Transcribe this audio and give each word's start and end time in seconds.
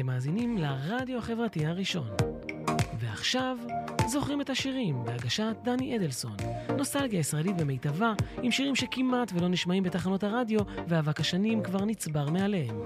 אתם 0.00 0.06
מאזינים 0.06 0.58
לרדיו 0.58 1.18
החברתי 1.18 1.66
הראשון. 1.66 2.08
ועכשיו, 2.98 3.58
זוכרים 4.06 4.40
את 4.40 4.50
השירים 4.50 5.04
בהגשת 5.04 5.56
דני 5.62 5.96
אדלסון. 5.96 6.36
נוסטלגיה 6.78 7.20
ישראלית 7.20 7.56
במיטבה, 7.56 8.12
עם 8.42 8.50
שירים 8.50 8.76
שכמעט 8.76 9.32
ולא 9.34 9.48
נשמעים 9.48 9.82
בתחנות 9.82 10.24
הרדיו, 10.24 10.60
ואבק 10.88 11.20
השנים 11.20 11.62
כבר 11.62 11.84
נצבר 11.84 12.30
מעליהם. 12.30 12.80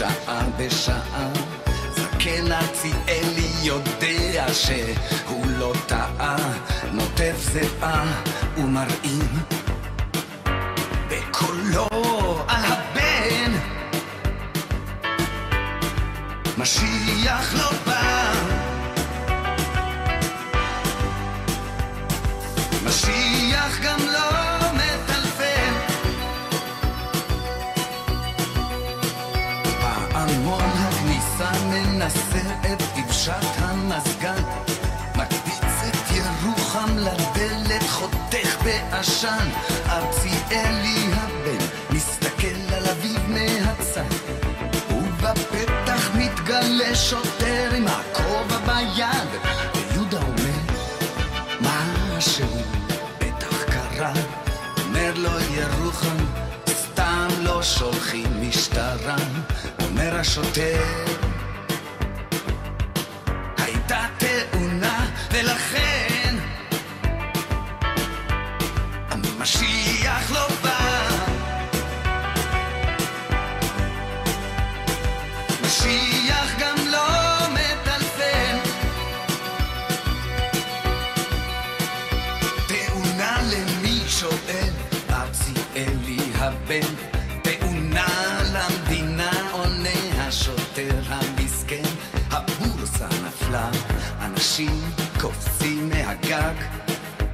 שעה 0.00 0.42
בשעה. 0.56 1.28
זקן 1.96 2.52
ארציאלי 2.52 3.50
יודע 3.62 4.46
שהוא 4.52 5.46
לא 5.58 5.72
טעה. 5.86 6.36
נוטף 6.92 7.36
זיעה 7.52 8.22
ומרעים 8.56 9.49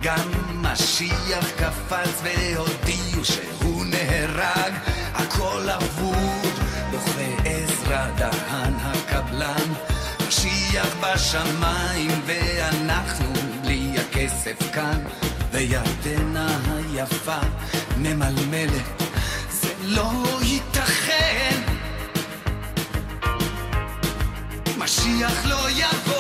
גם 0.02 0.30
משיח 0.54 1.50
קפץ 1.56 2.22
והודיעו 2.22 3.24
שהוא 3.24 3.84
נהרג. 3.86 4.72
הכל 5.14 5.68
אבוד 5.70 6.54
בוכה 6.90 7.42
עזרא 7.44 8.06
דהן 8.16 8.74
הקבלן. 8.78 9.72
משיח 10.28 10.96
בשמיים 11.00 12.20
ואנחנו 12.26 13.32
בלי 13.62 13.94
הכסף 13.98 14.72
כאן. 14.72 14.98
וירדנה 15.52 16.58
היפה 16.76 17.40
ממלמלת 17.96 19.02
זה 19.50 19.72
לא 19.82 20.12
ייתכן. 20.42 21.60
משיח 24.78 25.46
לא 25.46 25.70
יבוא 25.70 26.15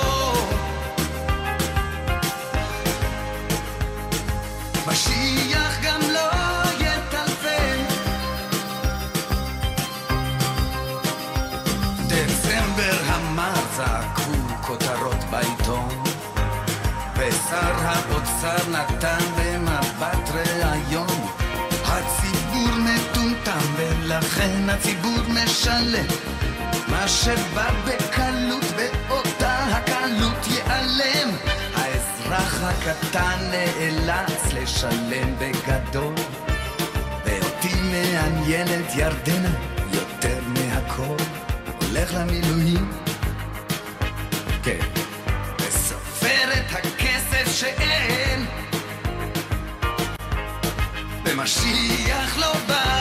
משיח 4.96 5.78
גם 5.82 6.00
לא 6.00 6.30
יטלפן. 6.80 7.84
דצמבר 12.06 12.98
המר 13.06 13.54
זעקו 13.76 14.32
כותרות 14.60 15.24
בעיתון. 15.30 15.88
ושר 17.16 17.74
האוצר 17.82 18.70
נתן 18.70 19.24
במבט 19.36 20.30
ראיון. 20.34 21.26
הציבור 21.84 22.68
מטומטם 22.78 23.74
ולכן 23.76 24.70
הציבור 24.70 25.20
משלם. 25.28 26.06
מה 26.88 27.08
שבא 27.08 27.70
בקלות 27.84 28.64
באותה 28.76 29.64
הקלות 29.64 30.46
ייעלם 30.46 31.30
האזרח 32.36 32.62
הקטן 32.62 33.50
נאלץ 33.50 34.52
לשלם 34.52 35.34
בגדול. 35.38 36.14
ואותי 37.24 37.74
מעניינת 37.82 38.94
ירדנה 38.96 39.48
יותר 39.92 40.38
מהכל. 40.46 41.16
הולך 41.80 42.14
למילואים. 42.14 42.92
כן. 44.62 44.78
וסופר 45.58 46.52
את 46.52 46.72
הכסף 46.72 47.52
שאין. 47.52 48.46
ומשיח 51.24 52.38
לא 52.38 52.52
בא 52.68 52.95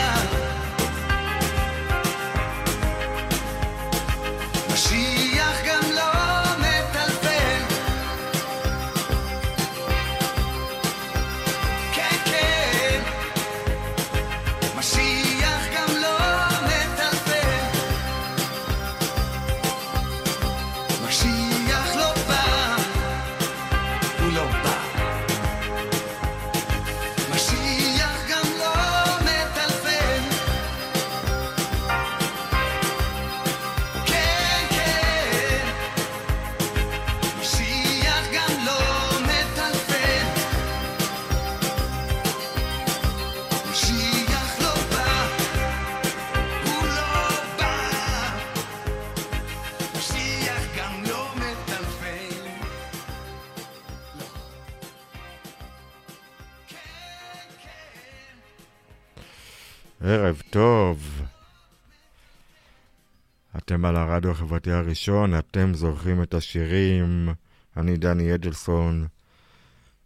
הרדיו 64.16 64.30
החברתי 64.30 64.70
הראשון, 64.70 65.38
אתם 65.38 65.74
זוכרים 65.74 66.22
את 66.22 66.34
השירים. 66.34 67.28
אני 67.76 67.96
דני 67.96 68.34
אדלסון. 68.34 69.06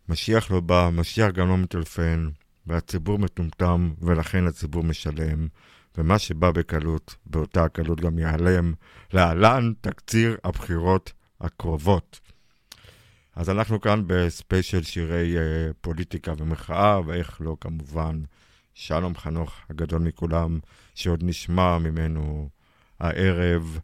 משיח 0.09 0.51
לא 0.51 0.61
בא, 0.61 0.91
משיח 0.93 1.31
גם 1.31 1.49
לא 1.49 1.57
מטלפן, 1.57 2.29
והציבור 2.67 3.19
מטומטם, 3.19 3.91
ולכן 4.03 4.47
הציבור 4.47 4.85
משלם. 4.85 5.49
ומה 5.99 6.19
שבא 6.19 6.51
בקלות, 6.51 7.17
באותה 7.27 7.65
הקלות 7.65 8.01
גם 8.01 8.19
ייעלם. 8.19 8.73
להלן 9.13 9.73
תקציר 9.81 10.37
הבחירות 10.45 11.13
הקרובות. 11.41 12.21
אז 13.37 13.51
אנחנו 13.51 13.81
כאן 13.81 14.03
בספיישל 14.07 14.83
שירי 14.83 15.37
uh, 15.37 15.73
פוליטיקה 15.81 16.33
ומחאה, 16.39 17.01
ואיך 17.07 17.41
לא, 17.41 17.57
כמובן, 17.61 18.21
שלום 18.75 19.17
חנוך 19.17 19.53
הגדול 19.71 20.03
מכולם, 20.03 20.59
שעוד 20.95 21.21
נשמע 21.23 21.79
ממנו 21.79 22.49
הערב. 23.01 23.79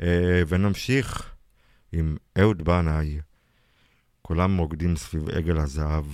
Uh, 0.00 0.04
ונמשיך 0.48 1.34
עם 1.92 2.16
אהוד 2.38 2.62
בנאי, 2.62 3.20
כולם 4.22 4.50
מוקדים 4.50 4.96
סביב 4.96 5.28
עגל 5.28 5.58
הזהב. 5.58 6.04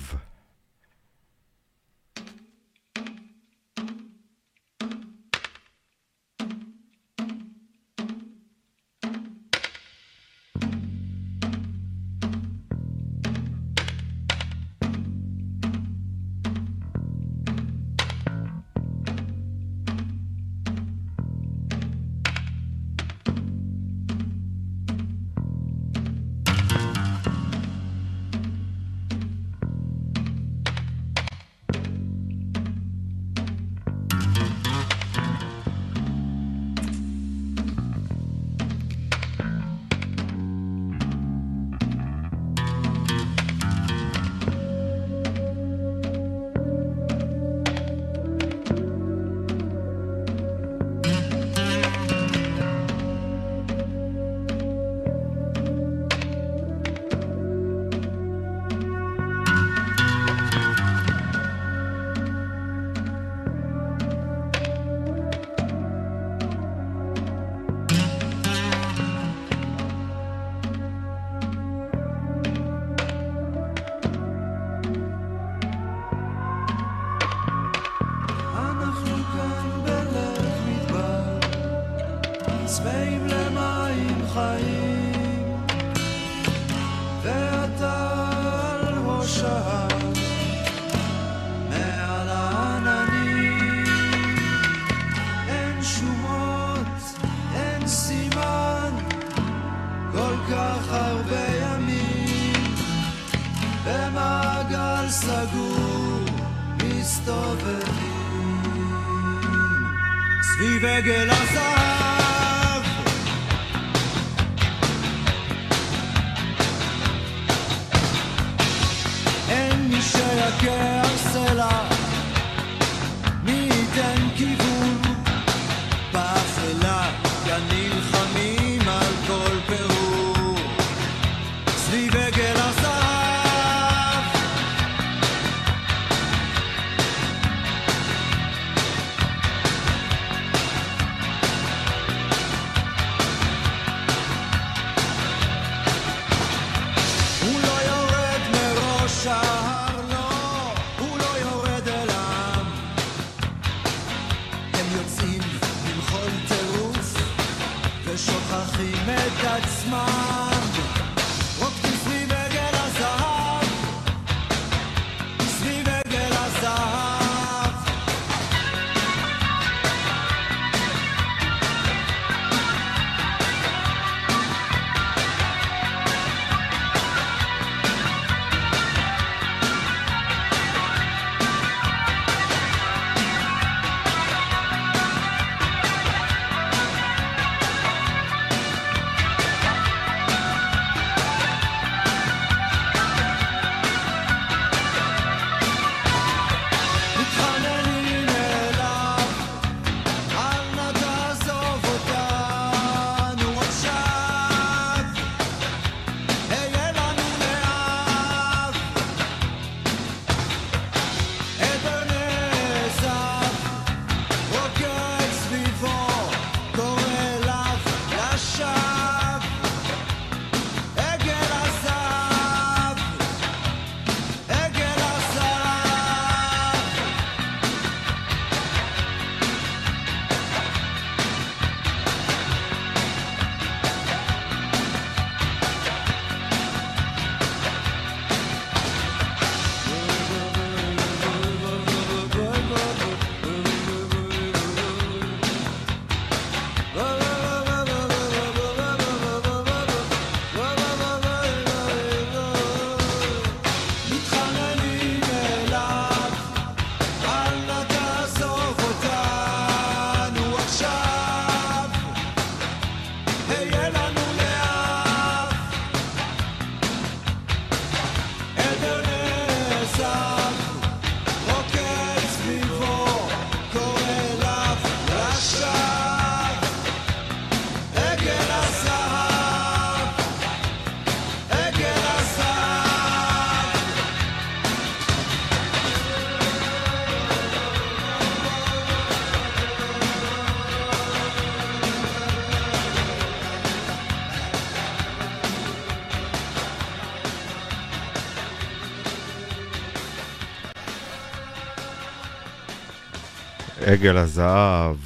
עגל 303.93 304.17
הזהב. 304.17 304.97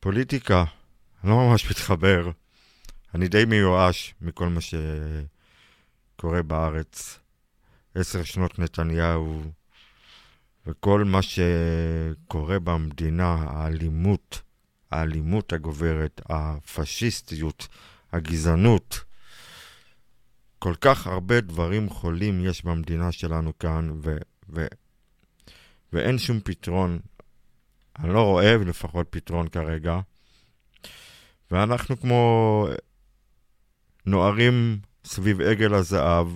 פוליטיקה, 0.00 0.64
לא 1.24 1.36
ממש 1.36 1.70
מתחבר. 1.70 2.30
אני 3.14 3.28
די 3.28 3.44
מיואש 3.44 4.14
מכל 4.20 4.48
מה 4.48 4.60
שקורה 4.60 6.42
בארץ. 6.42 7.18
עשר 7.94 8.22
שנות 8.22 8.58
נתניהו, 8.58 9.42
וכל 10.66 11.04
מה 11.04 11.20
שקורה 11.22 12.58
במדינה, 12.58 13.34
האלימות, 13.34 14.42
האלימות 14.90 15.52
הגוברת, 15.52 16.20
הפשיסטיות, 16.28 17.68
הגזענות. 18.12 19.00
כל 20.58 20.74
כך 20.80 21.06
הרבה 21.06 21.40
דברים 21.40 21.90
חולים 21.90 22.44
יש 22.44 22.64
במדינה 22.64 23.12
שלנו 23.12 23.58
כאן, 23.58 23.90
ו- 24.02 24.18
ו- 24.48 24.66
ואין 25.92 26.18
שום 26.18 26.40
פתרון. 26.40 26.98
אני 27.98 28.12
לא 28.12 28.22
רואה 28.22 28.56
לפחות 28.56 29.06
פתרון 29.10 29.48
כרגע. 29.48 30.00
ואנחנו 31.50 32.00
כמו 32.00 32.66
נוערים 34.06 34.78
סביב 35.04 35.40
עגל 35.40 35.74
הזהב, 35.74 36.28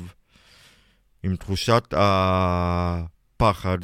עם 1.23 1.37
תחושת 1.37 1.95
הפחד 1.97 3.79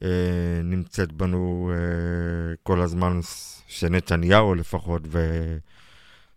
שנמצאת 0.00 1.12
בנו 1.12 1.72
אה, 1.74 1.76
כל 2.62 2.80
הזמן, 2.80 3.20
שנתניהו 3.66 4.54
לפחות 4.54 5.02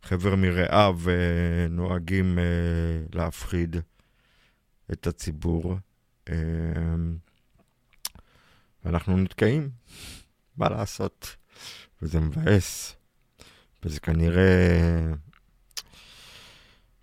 וחבר 0.04 0.36
מרעיו 0.36 1.00
אה, 1.08 1.68
נוהגים 1.70 2.40
אה, 2.40 2.44
להפחיד 3.14 3.76
את 4.92 5.08
הציבור. 5.08 5.78
ואנחנו 8.86 9.18
נתקעים, 9.18 9.70
מה 10.58 10.70
לעשות? 10.70 11.36
וזה 12.02 12.20
מבאס. 12.20 12.96
וזה 13.84 14.00
כנראה... 14.00 15.14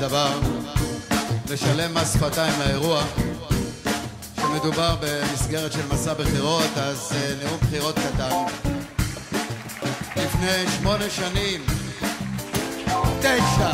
דבר 0.00 0.40
לשלם 1.50 1.94
מס 1.94 2.14
שפתיים 2.14 2.60
לאירוע. 2.60 3.04
שמדובר 4.36 4.96
במסגרת 5.00 5.72
של 5.72 5.86
מסע 5.92 6.14
בחירות 6.14 6.70
אז 6.76 7.12
uh, 7.12 7.44
נאום 7.44 7.58
בחירות 7.60 7.94
קטן. 7.98 8.34
לפני 10.16 10.70
שמונה 10.78 11.10
שנים 11.10 11.66
תשע. 13.20 13.70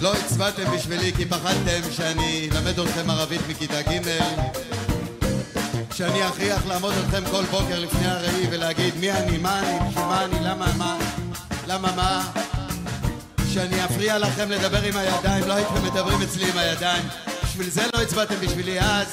לא 0.00 0.14
הצבעתם 0.14 0.70
בשבילי 0.76 1.12
כי 1.16 1.24
פחדתם 1.24 1.90
שאני 1.90 2.48
אלמד 2.52 2.78
אתכם 2.78 3.10
ערבית 3.10 3.40
מכיתה 3.48 3.82
ג' 3.82 4.00
שאני 5.94 6.28
אכריח 6.28 6.66
לעמוד 6.66 6.94
אתכם 7.04 7.30
כל 7.30 7.44
בוקר 7.50 7.78
לפני 7.78 8.06
הראי 8.06 8.46
ולהגיד 8.50 8.94
מי 8.96 9.12
אני, 9.12 9.38
מה 9.38 9.58
אני, 9.58 9.94
מה 9.94 10.24
אני, 10.24 10.36
למה 10.40 10.72
מה, 10.76 10.96
למה 11.72 11.92
מה 11.96 12.30
שאני 13.52 13.84
אפריע 13.84 14.18
לכם 14.18 14.50
לדבר 14.50 14.82
עם 14.82 14.96
הידיים, 14.96 15.48
לא 15.48 15.52
הייתם 15.52 15.84
מדברים 15.84 16.22
אצלי 16.22 16.50
עם 16.50 16.58
הידיים. 16.58 17.02
בשביל 17.44 17.70
זה 17.70 17.82
לא 17.94 18.02
הצבעתם 18.02 18.34
בשבילי 18.42 18.80
אז. 18.80 19.06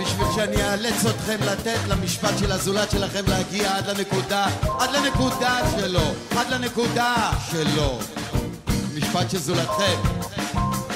בשביל 0.00 0.26
שאני 0.34 0.64
אאלץ 0.64 1.06
אתכם 1.06 1.36
לתת 1.40 1.78
למשפט 1.88 2.38
של 2.38 2.52
הזולת 2.52 2.90
שלכם 2.90 3.22
להגיע 3.28 3.76
עד 3.76 3.86
לנקודה, 3.86 4.46
עד 4.78 4.90
לנקודה 4.90 5.58
שלו, 5.76 6.14
עד 6.36 6.50
לנקודה 6.50 7.30
שלו. 7.50 7.98
משפט 8.94 9.30
של 9.30 9.38
זולתכם. 9.38 10.00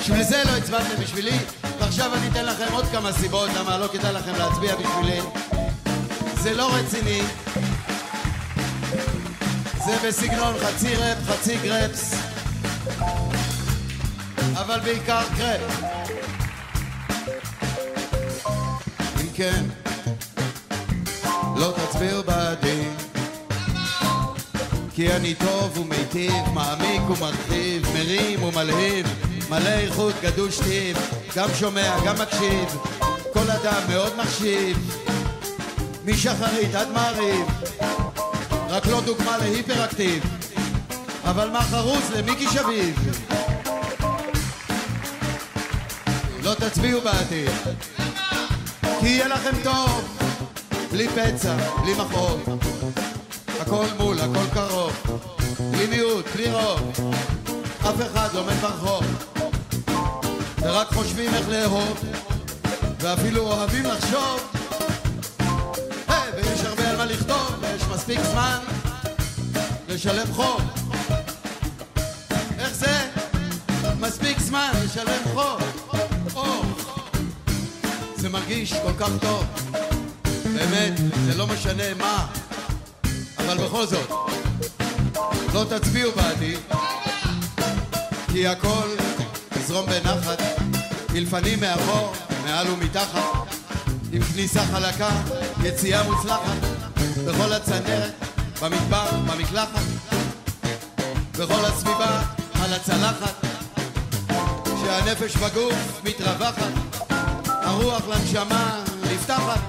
בשביל 0.00 0.22
זה 0.22 0.42
לא 0.44 0.50
הצבעתם 0.50 1.02
בשבילי, 1.02 1.38
ועכשיו 1.80 2.14
אני 2.14 2.28
אתן 2.28 2.44
לכם 2.44 2.72
עוד 2.72 2.84
כמה 2.92 3.12
סיבות 3.12 3.50
למה 3.60 3.78
לא 3.78 3.86
כדאי 3.92 4.12
לכם 4.12 4.32
להצביע 4.38 4.76
בשבילי. 4.76 5.20
זה 6.42 6.54
לא 6.54 6.74
רציני, 6.74 7.22
זה 9.84 10.08
בסגנון 10.08 10.54
חצי 10.58 10.94
רפ, 10.94 11.18
חצי 11.26 11.56
גרפס, 11.62 12.14
אבל 14.54 14.80
בעיקר 14.80 15.22
קרפ. 15.36 15.82
אם 19.20 19.26
כן, 19.34 19.64
לא 21.56 21.74
תצביעו 21.76 22.22
בעדי, 22.22 22.82
כי 24.94 25.12
אני 25.12 25.34
טוב 25.34 25.78
ומיטיב, 25.78 26.48
מעמיק 26.54 27.02
ומרחיב, 27.10 27.86
מרים 27.94 28.42
ומלהיב, 28.42 29.06
מלא 29.50 29.68
איכות, 29.68 30.14
גדוש 30.22 30.58
טיב, 30.58 30.98
גם 31.36 31.48
שומע, 31.54 31.96
גם 32.06 32.14
מקשיב, 32.18 32.76
כל 33.32 33.50
אדם 33.50 33.82
מאוד 33.88 34.16
מחשיב, 34.16 34.96
משחרית 36.04 36.74
עד 36.74 36.88
מעריב. 36.88 37.59
רק 38.70 38.86
לא 38.86 39.00
דוגמה 39.00 39.38
להיפראקטיב. 39.38 40.24
אבל 41.24 41.50
מה 41.50 41.62
חרוז 41.62 42.10
למיקי 42.16 42.46
שביב? 42.50 43.22
לא 46.42 46.54
תצביעו 46.54 47.00
בעתיד. 47.00 47.50
כי 49.00 49.06
יהיה 49.06 49.28
לכם 49.28 49.50
טוב. 49.62 50.18
בלי 50.92 51.08
פצע, 51.08 51.56
בלי 51.82 51.92
מכאוב 51.92 52.58
הכל 53.60 53.86
מול, 53.98 54.20
הכל 54.20 54.54
קרוב. 54.54 54.92
בלי 55.70 55.86
מיעוט, 55.86 56.26
בלי 56.34 56.52
רוב. 56.52 56.92
אף 57.80 57.94
אחד 58.12 58.28
לא 58.34 58.44
מת 58.44 58.56
ברחוב 58.60 59.04
ורק 60.62 60.92
חושבים 60.92 61.34
איך 61.34 61.48
לאהוב. 61.48 62.04
ואפילו 63.00 63.42
אוהבים 63.42 63.84
לחשוב. 63.84 64.50
ויש 66.36 66.60
הרבה 66.64 66.90
על 66.90 66.96
מה 66.96 67.04
לכתוב 67.04 67.69
מספיק 68.00 68.20
זמן 68.32 68.58
לשלם 69.88 70.32
חוב. 70.32 70.60
איך 72.58 72.74
זה? 72.74 73.10
מספיק 73.98 74.38
זמן 74.38 74.70
לשלם 74.84 75.22
חוב. 75.34 75.62
או, 76.34 76.62
זה 78.16 78.28
מרגיש 78.28 78.72
כל 78.72 78.92
כך 78.98 79.08
טוב. 79.20 79.44
באמת, 80.44 80.92
זה 81.26 81.34
לא 81.38 81.46
משנה 81.46 81.94
מה 81.98 82.26
אבל 83.38 83.66
בכל 83.66 83.86
זאת 83.86 84.10
לא 85.54 85.64
תצביעו 85.64 86.12
בעדי 86.12 86.56
כי 88.32 88.46
הכל 88.46 88.88
יזרום 89.56 89.86
בנחת 89.86 90.42
מלפנים 91.12 91.60
מאחור, 91.60 92.12
מעל 92.44 92.70
ומתחת 92.70 93.22
עם 94.12 94.22
כניסה 94.22 94.66
חלקה, 94.66 95.10
יציאה 95.62 96.02
מוצלחת 96.02 96.69
בכל 97.26 97.52
הצנרת, 97.52 98.12
במדבר, 98.62 99.10
במקלחת 99.26 99.82
בכל 101.38 101.64
הסביבה, 101.64 102.22
על 102.62 102.72
הצלחת 102.72 103.34
שהנפש 104.80 105.36
בגוף 105.36 106.02
מתרווחת 106.04 106.72
הרוח 107.46 108.02
לנשמה 108.08 108.84
נפתחת 109.12 109.60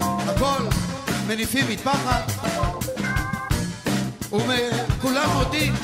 הכל 0.00 0.62
מניפים 1.26 1.68
מטפחת. 1.70 2.32
וכולם 4.32 5.30
מודים 5.30 5.74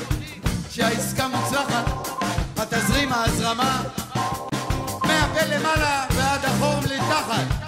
שהעסקה 0.71 1.27
מוצלחת 1.27 1.85
התזרים, 2.57 3.13
ההזרמה 3.13 3.83
מהפה 5.03 5.45
למעלה 5.45 6.05
ועד 6.15 6.45
החור 6.45 6.79
מתחת 6.79 7.62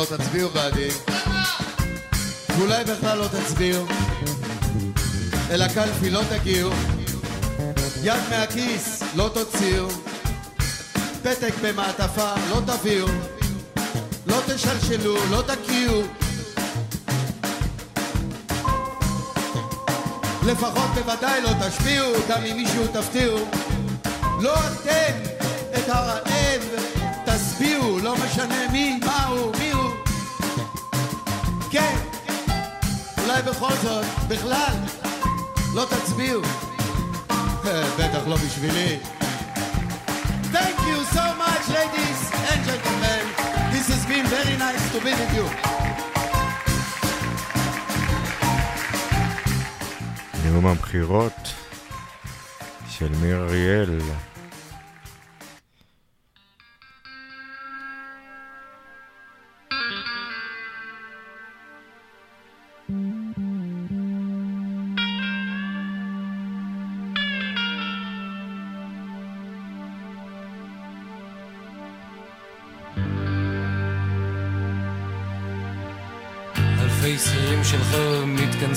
לא 0.00 0.16
תצביעו 0.16 0.50
בעדי, 0.50 0.88
ואולי 2.48 2.84
בכלל 2.84 3.18
לא 3.18 3.26
תצביעו, 3.28 3.86
אל 5.50 5.62
הקלפי 5.62 6.10
לא 6.10 6.20
תגיעו, 6.28 6.70
יד 8.02 8.20
מהכיס 8.30 9.02
לא 9.14 9.30
תוציאו, 9.34 9.88
פתק 11.22 11.54
במעטפה 11.62 12.32
לא 12.50 12.60
תביאו, 12.66 13.06
לא 14.26 14.36
תשלשלו, 14.46 15.16
לא 15.30 15.42
תקיעו, 15.46 16.02
לפחות 20.46 20.90
בוודאי 20.94 21.42
לא 21.42 21.50
תשפיעו, 21.68 22.12
גם 22.28 22.42
אם 22.44 22.56
מישהו 22.56 22.86
תפתיעו. 22.86 23.38
לא 24.40 24.54
אתם 24.54 25.14
את 25.74 25.88
הרעב 25.88 26.62
תשביעו, 27.24 27.98
לא 27.98 28.14
משנה 28.16 28.68
מי, 28.72 28.94
מי. 28.94 29.00
הוא. 29.28 29.52
כן, 29.52 29.69
אולי 33.40 33.52
בכל 33.52 33.74
זאת, 33.82 34.04
בכלל, 34.28 34.74
לא 35.74 35.84
תצביעו. 35.84 36.42
בטח 37.98 38.26
לא 38.26 38.36
בשבילי. 38.36 38.98
Thank 40.52 40.78
you 40.88 40.98
so 41.16 41.24
much, 41.42 41.64
ladies 41.78 42.20
and 42.50 42.60
gentlemen. 42.68 43.24
This 43.72 43.86
has 43.94 44.04
been 44.12 44.26
very 44.26 44.56
nice 44.58 44.84
to 44.92 45.00
be 45.00 45.12
with 45.20 45.32
you. 45.36 45.70
נאום 50.44 50.66
הבחירות 50.66 51.52
של 52.88 53.08
מיר 53.20 53.36
אריאל. 53.36 54.00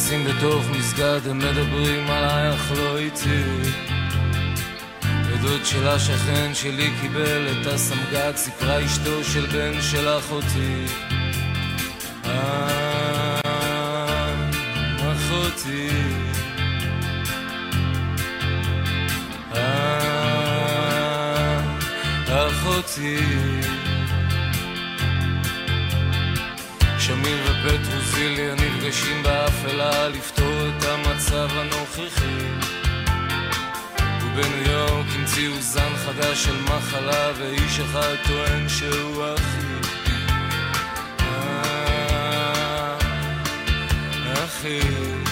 מתכנסים 0.04 0.26
בתוך 0.26 0.66
מסגד, 0.72 1.20
הם 1.30 1.38
מדברים 1.38 2.08
עלייך 2.08 2.72
לא 2.72 2.98
איתי. 2.98 3.44
ודוד 5.28 5.66
של 5.66 5.88
השכן 5.88 6.54
שלי 6.54 6.90
קיבל 7.02 7.48
את 7.52 7.68
הסמג"ד, 7.68 8.34
סיפרה 8.36 8.86
אשתו 8.86 9.24
של 9.24 9.46
בן 9.46 9.82
של 9.82 10.18
אחותי. 10.18 10.86
אה, 12.26 13.42
אחותי. 15.00 15.90
אה, 19.56 20.80
אחותי. 22.28 23.83
שמיר 27.64 27.76
ופטרוזיליה 27.76 28.56
נפגשים 28.56 29.24
באפלה 29.24 30.10
לפתור 30.10 30.68
את 30.68 30.84
המצב 30.84 31.48
הנוכחי. 31.52 32.46
ובניו 34.36 34.72
יורק 34.72 35.06
המציאו 35.16 35.62
זן 35.62 35.96
חדש 35.96 36.44
של 36.46 36.62
מחלה 36.62 37.32
ואיש 37.38 37.80
אחד 37.80 38.16
טוען 38.28 38.70
שהוא 38.70 39.26
אחי. 39.36 39.66
אה, 41.20 42.98
אחי 44.46 45.23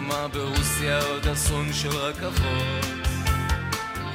החלמה 0.00 0.28
ברוסיה 0.28 1.02
עוד 1.02 1.26
אסון 1.26 1.72
של 1.72 1.88
רכבות. 1.88 2.84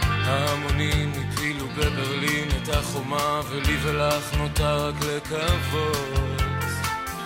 ההמונים 0.04 1.12
הפילו 1.12 1.67
בברלין 1.67 2.48
את 2.63 2.69
החומה 2.69 3.41
ולי 3.50 3.78
ולך 3.84 4.34
נותר 4.38 4.88
רק 4.88 4.95
לקוות. 4.95 6.41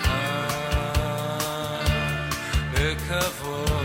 אה, 0.06 1.80
לקוות 2.74 3.79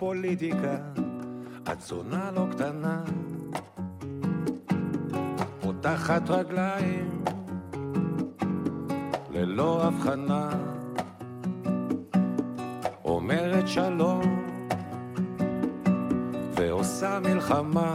פרנצ'סקה 0.00 0.06
פוליטיקה, 0.06 0.76
את 1.72 1.80
זונה 1.80 2.30
לא 2.34 2.46
קטנה, 2.50 3.02
פותחת 5.60 6.30
רגליים 6.30 7.22
ללא 9.30 9.84
הבחנה, 9.84 10.50
אומרת 13.04 13.68
שלום 13.68 14.44
ועושה 16.54 17.18
מלחמה, 17.20 17.94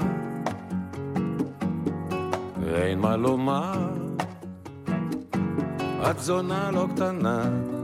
ואין 2.61 2.99
מה 2.99 3.17
לומר, 3.17 3.89
את 6.11 6.19
זונה 6.19 6.71
לא 6.71 6.87
קטנה. 6.95 7.74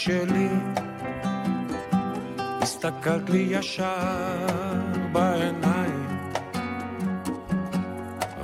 שלי. 0.00 0.48
הסתכלת 2.62 3.30
לי 3.30 3.46
ישר 3.50 4.76
בעיניים, 5.12 6.06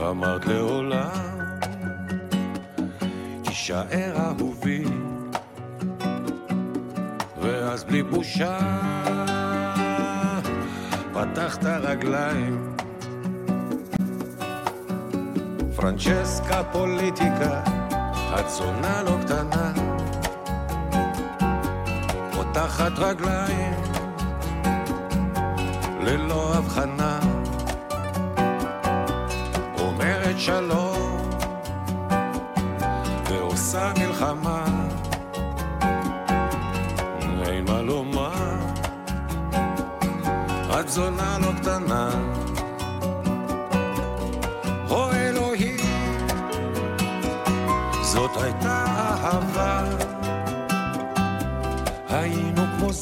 אמרת 0.00 0.46
לעולם, 0.46 1.10
תישאר 3.42 4.16
אהובי, 4.16 4.84
ואז 7.42 7.84
בלי 7.84 8.02
בושה 8.02 8.58
פתחת 11.12 11.64
רגליים. 11.64 12.76
פרנצ'סקה 15.76 16.62
פוליטיקה, 16.72 17.62
את 18.40 18.50
זונה 18.50 19.02
לא 19.02 19.18
קטנה, 19.24 19.85
פותחת 22.56 22.98
רגליים 22.98 23.74
ללא 26.00 26.54
הבחנה, 26.54 27.20
אומרת 29.78 30.38
שלום 30.38 31.30
ועושה 33.30 33.92
מלחמה, 33.98 34.64
אין 37.42 37.64
מה 37.64 37.82
לומר, 37.82 38.54
את 40.80 40.88
זונה 40.88 41.38
לא 41.38 41.52
קטנה. 41.60 42.10
או 44.90 45.12
אלוהים, 45.12 45.76
זאת 48.02 48.30
הייתה 48.36 48.85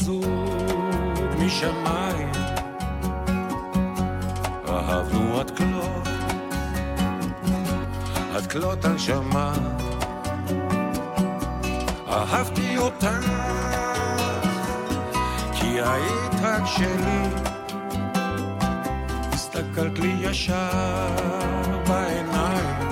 זוג 0.04 0.24
משמיים, 1.38 2.32
אהבנו 4.68 5.40
עד 5.40 5.50
כלות, 5.50 6.08
עד 8.34 8.46
כלות 8.52 8.84
הנשמה. 8.84 9.52
אהבתי 12.08 12.78
אותך, 12.78 13.08
כי 15.52 15.66
היית 15.66 16.34
רק 16.42 16.62
שלי. 16.66 17.22
הסתכלת 19.32 19.98
לי 19.98 20.16
ישר 20.20 21.10
בעיניים, 21.88 22.83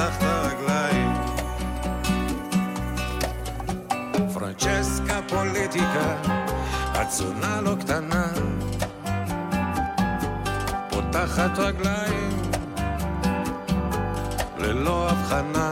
פתחת 0.00 0.22
רגליים. 0.22 1.14
פרנצ'סקה 4.34 5.20
פוליטיקה, 5.28 6.16
את 7.02 7.10
זונה 7.10 7.60
לא 7.60 7.74
קטנה, 7.80 8.26
פותחת 10.90 11.58
רגליים. 11.58 12.40
ללא 14.58 15.10
הבחנה, 15.10 15.69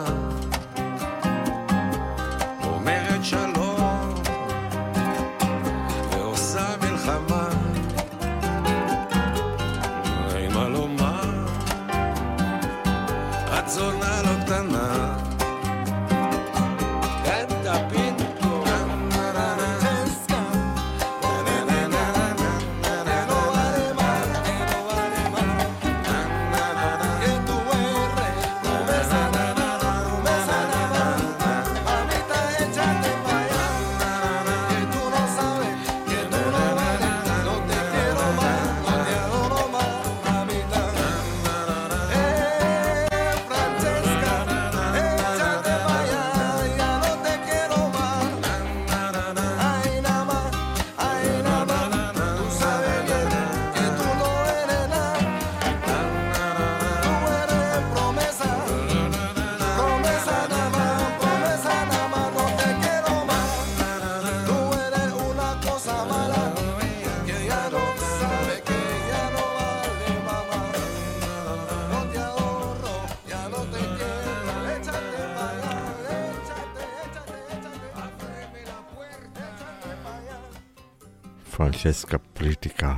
פרנצ'סקה 81.89 82.19
פליטיקה, 82.19 82.97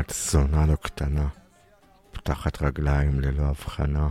את 0.00 0.12
זונה 0.30 0.66
לא 0.66 0.74
קטנה, 0.74 1.28
פותחת 2.12 2.62
רגליים 2.62 3.20
ללא 3.20 3.42
הבחנה. 3.42 4.08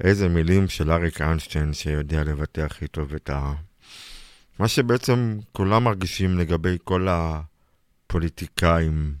איזה 0.00 0.28
מילים 0.28 0.68
של 0.68 0.90
אריק 0.90 1.20
איינשטיין 1.20 1.72
שיודע 1.72 2.24
לבטא 2.24 2.60
הכי 2.60 2.88
טוב 2.88 3.14
את 3.14 3.30
ה... 3.30 3.52
מה 4.58 4.68
שבעצם 4.68 5.38
כולם 5.52 5.84
מרגישים 5.84 6.38
לגבי 6.38 6.76
כל 6.84 7.08
הפוליטיקאים 7.10 9.14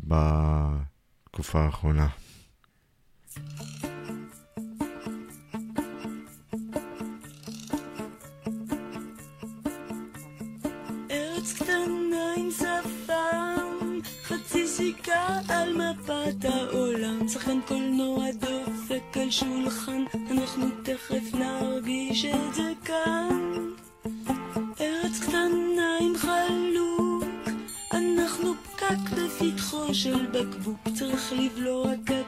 בתקופה 0.00 1.64
האחרונה. 1.64 2.08
ארץ 3.36 3.75
שולחן, 19.30 20.04
אנחנו 20.30 20.66
תכף 20.82 21.34
נרגיש 21.34 22.24
את 22.24 22.54
זה 22.54 22.72
כאן. 22.84 23.52
ארץ 24.80 25.20
קטנה 25.20 25.98
עם 26.00 26.12
חלוק, 26.16 27.24
אנחנו 27.92 28.54
פקק 28.54 29.10
בפתחו 29.16 29.94
של 29.94 30.26
בקבוק 30.26 30.78
צריך 30.98 31.32
לבלוע 31.32 31.92
כפית 32.06 32.25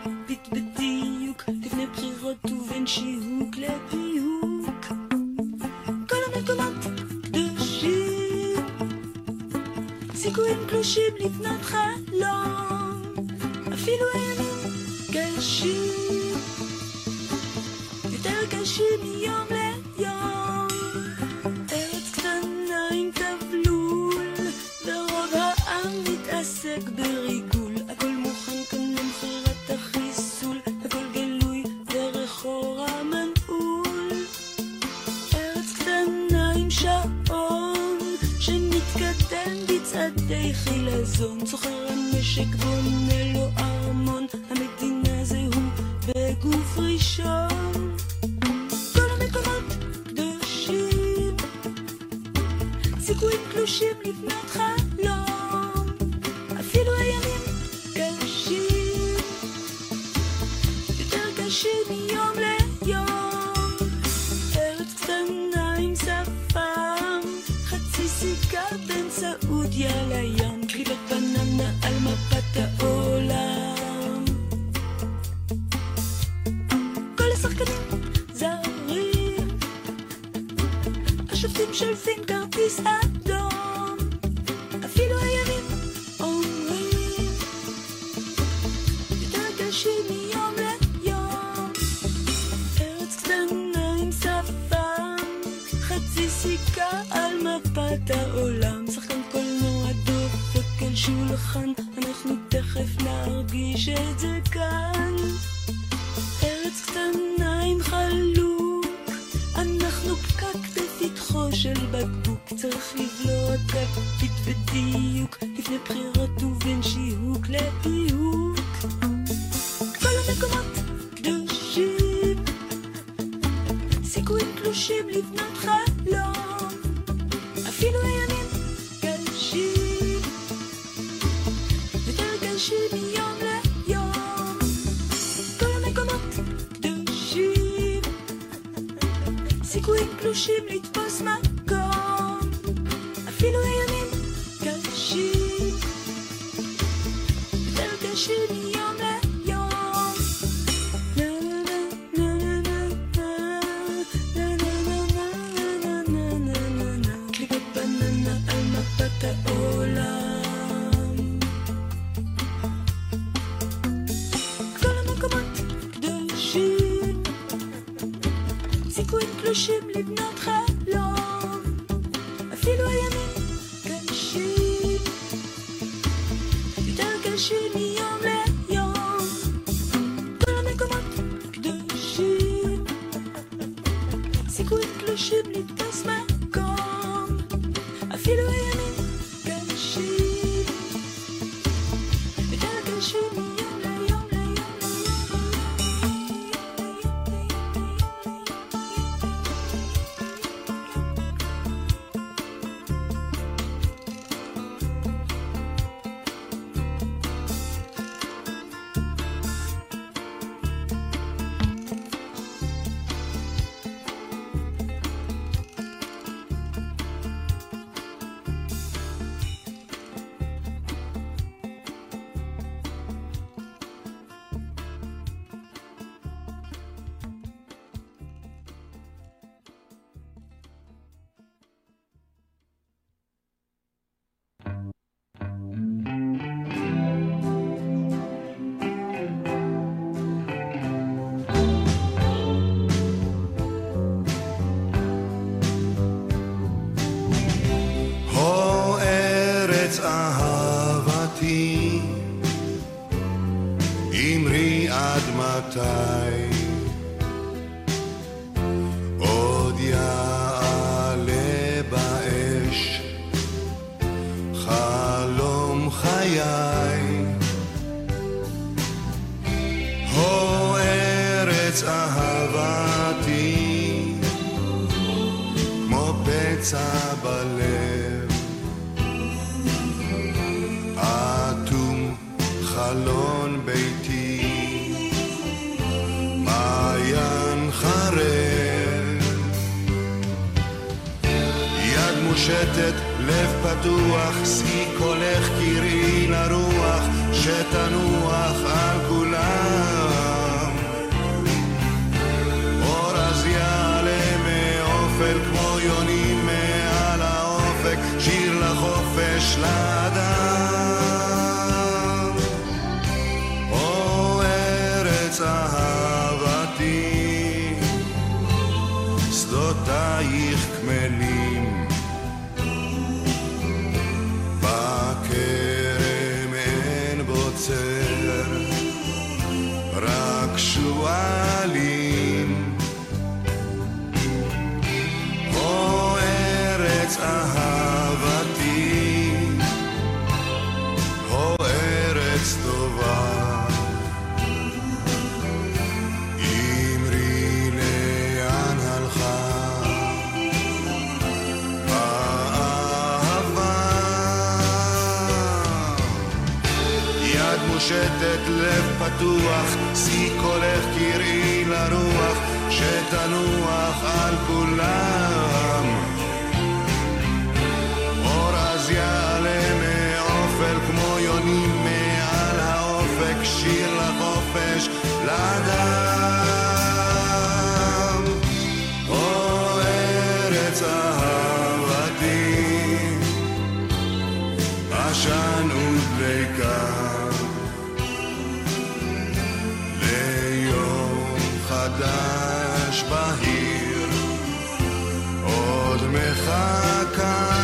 מחכה. 396.13 397.59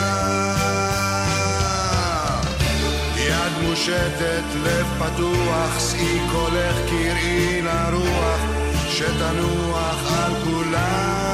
יד 3.16 3.52
מושטת, 3.62 4.44
לב 4.62 4.86
פתוח, 4.98 5.78
שאי 5.90 6.18
קולך 6.32 6.76
קראי 6.88 7.62
לרוח, 7.62 8.40
שתנוח 8.88 10.12
על 10.16 10.32
כולם. 10.44 11.24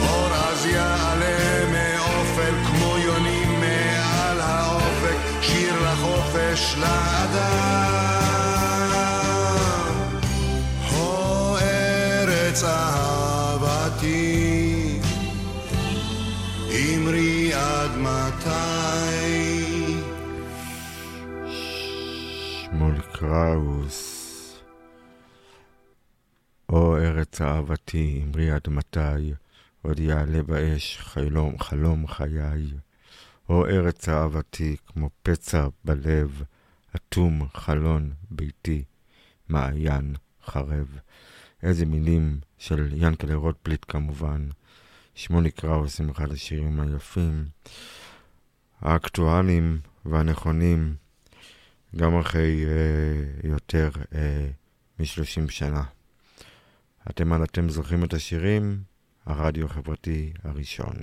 אור 0.00 0.32
אז 0.34 0.66
יעלה 0.66 1.64
מאופל 1.72 2.54
כמו 2.66 2.98
יונים 2.98 3.60
מעל 3.60 4.40
האופק, 4.40 5.16
שיר 5.42 5.74
לחופש 5.82 6.74
לאדם. 6.78 7.88
הו 10.90 11.56
ארץ 11.56 12.64
אהבתי, 12.64 13.07
קראוס. 23.20 24.62
או 26.68 26.96
ארץ 26.96 27.40
אהבתי, 27.40 28.22
אמרי 28.26 28.50
עד 28.50 28.68
מתי, 28.68 29.32
עוד 29.82 30.00
יעלה 30.00 30.42
באש 30.42 30.98
חלום, 30.98 31.58
חלום 31.58 32.06
חיי. 32.06 32.70
או 33.48 33.66
ארץ 33.66 34.08
אהבתי, 34.08 34.76
כמו 34.86 35.10
פצע 35.22 35.66
בלב, 35.84 36.42
אטום 36.96 37.48
חלון 37.54 38.12
ביתי, 38.30 38.84
מעיין 39.48 40.14
חרב. 40.44 40.98
איזה 41.62 41.86
מילים 41.86 42.40
של 42.58 42.88
ינקלה 42.92 43.34
רוטבליט 43.34 43.84
כמובן. 43.88 44.48
שמולי 45.14 45.50
קראוס 45.50 46.00
עם 46.00 46.10
אחד 46.10 46.32
השירים 46.32 46.80
היפים, 46.80 47.48
האקטואליים 48.80 49.80
והנכונים, 50.04 50.96
גם 51.96 52.18
אחרי 52.18 52.64
אה, 52.64 53.48
יותר 53.48 53.90
אה, 54.14 54.48
מ-30 54.98 55.50
שנה. 55.50 55.82
אתם 57.10 57.32
על 57.32 57.44
אתם 57.44 57.68
זוכרים 57.68 58.04
את 58.04 58.14
השירים? 58.14 58.82
הרדיו 59.26 59.66
החברתי 59.66 60.32
הראשון. 60.44 60.94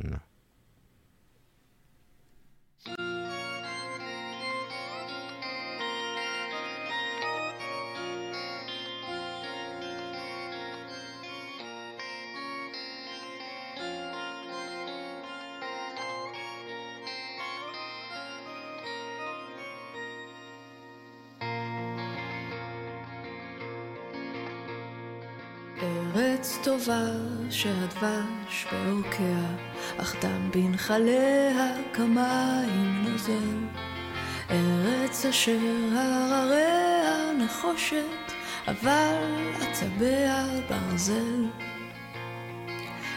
טובה 26.85 27.05
שהדבש 27.49 28.65
בעורקיה, 28.71 29.45
אך 29.97 30.15
דם 30.21 30.51
בנחליה 30.51 31.71
כמים 31.93 33.03
נוזל. 33.03 33.65
ארץ 34.49 35.25
אשר 35.25 35.57
הרריה 35.95 37.31
נחושת, 37.37 38.33
אבל 38.67 39.15
עצביה 39.61 40.45
ברזל. 40.69 41.45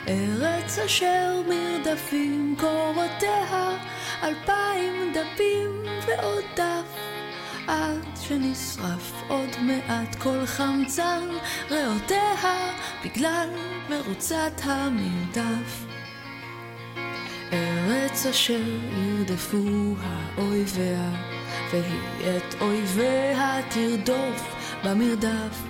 ארץ 0.08 0.78
אשר 0.78 1.42
מרדפים 1.48 2.56
קורותיה, 2.58 3.76
אלפיים 4.22 5.12
דפים 5.12 5.82
ועוד 6.06 6.44
דף. 6.56 7.07
עד 7.68 8.16
שנשרף 8.20 9.12
עוד 9.28 9.50
מעט 9.62 10.14
כל 10.14 10.46
חמצן 10.46 11.28
ריאותיה 11.70 12.62
בגלל 13.04 13.48
מרוצת 13.90 14.52
המרדף. 14.62 15.84
ארץ 17.52 18.26
אשר 18.26 18.60
ירדפו 18.92 19.94
האויביה, 20.02 21.10
והיא 21.72 22.36
את 22.36 22.54
אויביה 22.60 23.60
תרדוף 23.70 24.54
במרדף. 24.84 25.62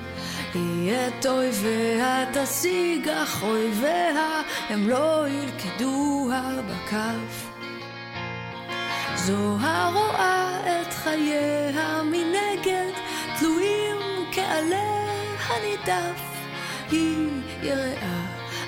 היא 0.55 0.93
את 0.93 1.27
אויביה 1.27 2.25
תשיג, 2.33 3.09
אך 3.09 3.43
אויביה 3.43 4.43
הם 4.69 4.89
לא 4.89 5.29
ילכדוה 5.29 6.51
בכף. 6.69 7.58
זו 9.29 9.57
הרואה 9.61 10.61
את 10.66 10.95
חייה 10.95 12.03
מנגד, 12.03 12.93
תלויים 13.39 13.97
כעלה 14.33 15.07
הנידף. 15.47 16.20
היא 16.91 17.29
יראה, 17.62 18.20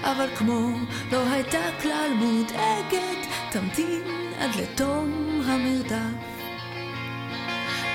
אבל 0.02 0.26
כמו 0.36 0.68
לא 1.12 1.22
הייתה 1.30 1.58
כלל 1.82 2.10
מודאגת, 2.14 3.26
תמתין 3.50 4.02
עד 4.38 4.50
לתום 4.56 5.40
המרדף. 5.46 6.24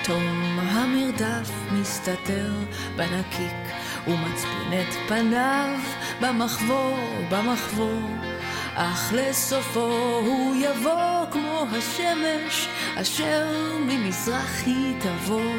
תום 0.03 0.59
המרדף 0.59 1.51
מסתתר 1.71 2.51
בנקיק, 2.95 3.75
ומצפין 4.07 4.73
את 4.73 4.93
פניו 5.07 5.77
במחבור, 6.21 6.97
במחבור. 7.29 8.34
אך 8.77 9.13
לסופו 9.13 10.19
הוא 10.25 10.55
יבוא 10.55 11.25
כמו 11.31 11.65
השמש 11.71 12.67
אשר 12.95 13.47
ממזרח 13.79 14.63
היא 14.65 14.95
תבוא. 14.99 15.51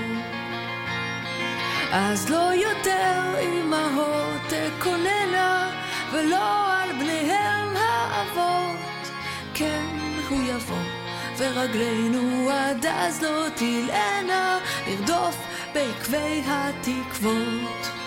אז 1.92 2.30
לא 2.30 2.52
יותר 2.54 3.34
אמהות 3.42 4.40
תקוננה 4.48 5.70
ולא 6.12 6.72
על 6.72 6.92
בניהם 6.92 7.76
האבות 7.76 8.76
ורגלינו 11.38 12.50
עד 12.50 12.86
אז 12.86 13.22
לא 13.22 13.46
תלענה 13.54 14.58
לרדוף 14.86 15.36
בעקבי 15.74 16.42
התקוות. 16.46 18.05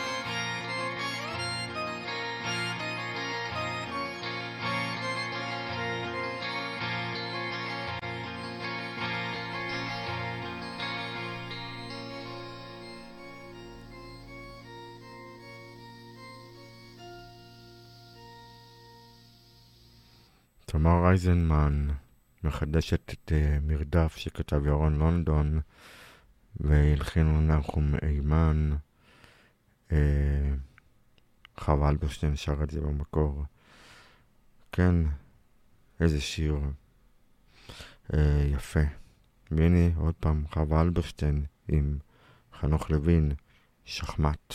תמר 20.89 21.09
אייזנמן 21.09 21.87
מחדשת 22.43 23.13
את 23.13 23.31
אה, 23.31 23.57
מרדף 23.61 24.15
שכתב 24.15 24.65
ירון 24.65 24.99
לונדון 24.99 25.59
והלחינו 26.59 27.41
נחום 27.41 27.95
אימן. 28.03 28.71
אה, 29.91 30.53
חווה 31.57 31.89
אלברשטיין 31.89 32.35
שר 32.35 32.63
את 32.63 32.69
זה 32.69 32.81
במקור. 32.81 33.43
כן, 34.71 34.95
איזה 35.99 36.21
שיר 36.21 36.59
אה, 38.13 38.43
יפה. 38.53 38.83
והנה 39.51 39.95
עוד 39.95 40.15
פעם 40.19 40.43
חווה 40.53 40.81
אלברשטיין 40.81 41.45
עם 41.67 41.97
חנוך 42.59 42.89
לוין, 42.89 43.31
שחמט. 43.85 44.53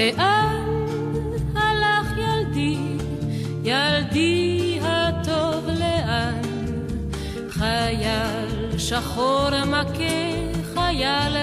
לאן 0.00 0.64
הלך 1.54 2.08
ילדי, 2.18 2.78
ילדי 3.64 4.78
הטוב 4.82 5.66
לאן? 5.78 6.40
חייל 7.48 8.78
שחור 8.78 9.50
מכה 9.66 10.30
חייל 10.74 11.36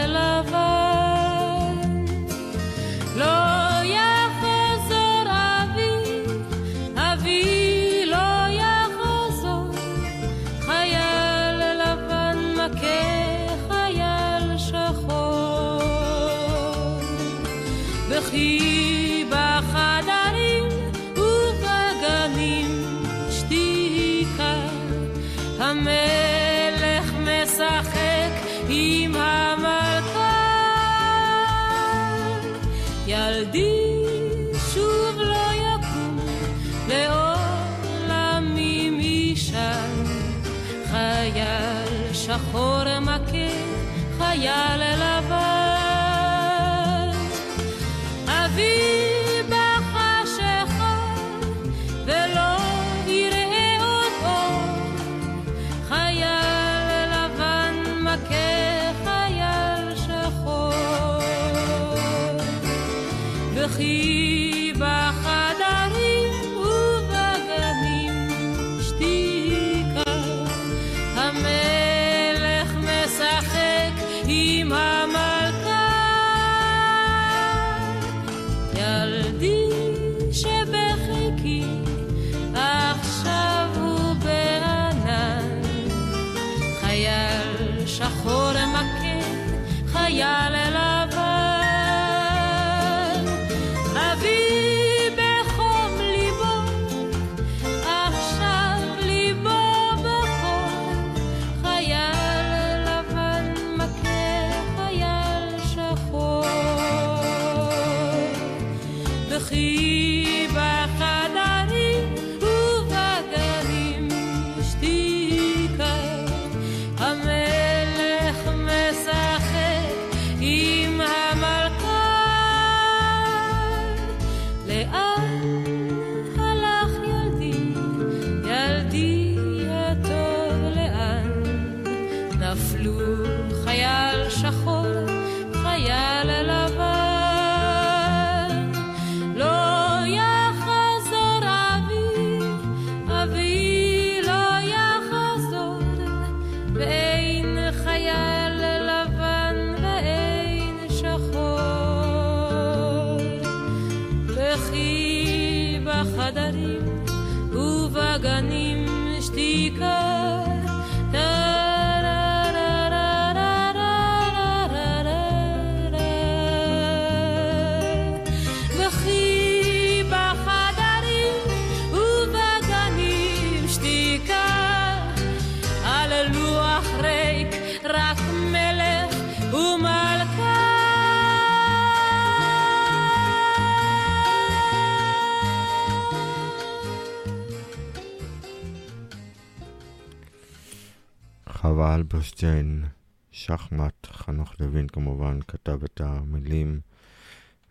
אלברשטיין, 192.44 192.86
שחמט, 193.32 194.06
חנוך 194.06 194.54
לוין 194.60 194.88
כמובן 194.88 195.40
כתב 195.48 195.84
את 195.84 196.02
המילים. 196.02 196.80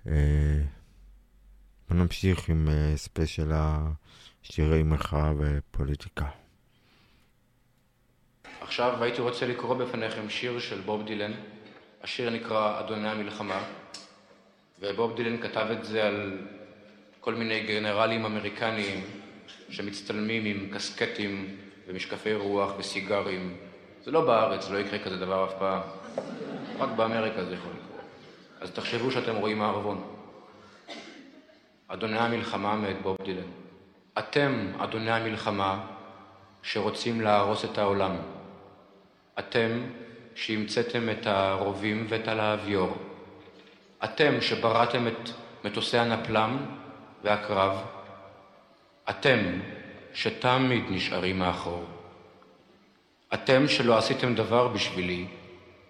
אה, 0.06 0.12
בוא 1.88 1.96
נמשיך 1.96 2.48
עם 2.48 2.68
אה, 2.68 2.96
ספיישל 2.96 3.50
השירי 3.52 4.82
מחאה 4.82 5.32
ופוליטיקה. 5.38 6.26
עכשיו 8.60 9.02
הייתי 9.02 9.20
רוצה 9.20 9.46
לקרוא 9.46 9.74
בפניכם 9.74 10.30
שיר 10.30 10.58
של 10.58 10.80
בוב 10.80 11.06
דילן. 11.06 11.32
השיר 12.02 12.30
נקרא 12.30 12.80
אדוני 12.80 13.08
המלחמה, 13.08 13.64
ובוב 14.80 15.16
דילן 15.16 15.42
כתב 15.42 15.66
את 15.72 15.84
זה 15.84 16.06
על 16.06 16.38
כל 17.20 17.34
מיני 17.34 17.66
גנרלים 17.66 18.24
אמריקניים 18.24 19.04
שמצטלמים 19.68 20.44
עם 20.44 20.70
קסקטים 20.74 21.56
ומשקפי 21.86 22.34
רוח 22.34 22.72
וסיגרים. 22.78 23.65
זה 24.06 24.12
לא 24.12 24.20
בארץ, 24.20 24.70
לא 24.70 24.78
יקרה 24.78 24.98
כזה 24.98 25.16
דבר 25.16 25.44
אף 25.44 25.52
פעם. 25.58 25.80
רק 26.78 26.88
באמריקה 26.96 27.44
זה 27.44 27.54
יכול 27.54 27.70
לקרות. 27.70 28.00
אז 28.60 28.70
תחשבו 28.70 29.10
שאתם 29.10 29.36
רואים 29.36 29.58
מערבון. 29.58 30.04
אדוני 31.88 32.18
המלחמה 32.18 32.76
מאת 32.76 33.02
בוב 33.02 33.16
דילן. 33.24 33.48
אתם, 34.18 34.72
אדוני 34.78 35.10
המלחמה, 35.10 35.86
שרוצים 36.62 37.20
להרוס 37.20 37.64
את 37.64 37.78
העולם. 37.78 38.16
אתם 39.38 39.70
שהמצאתם 40.34 41.10
את 41.10 41.26
הרובים 41.26 42.06
ואת 42.08 42.28
הלהביור. 42.28 42.96
אתם 44.04 44.40
שבראתם 44.40 45.06
את 45.06 45.30
מטוסי 45.64 45.98
הנפלם 45.98 46.66
והקרב. 47.24 47.82
אתם 49.10 49.38
שתמיד 50.14 50.84
נשארים 50.90 51.38
מאחור. 51.38 51.95
אתם 53.34 53.68
שלא 53.68 53.98
עשיתם 53.98 54.34
דבר 54.34 54.68
בשבילי 54.68 55.26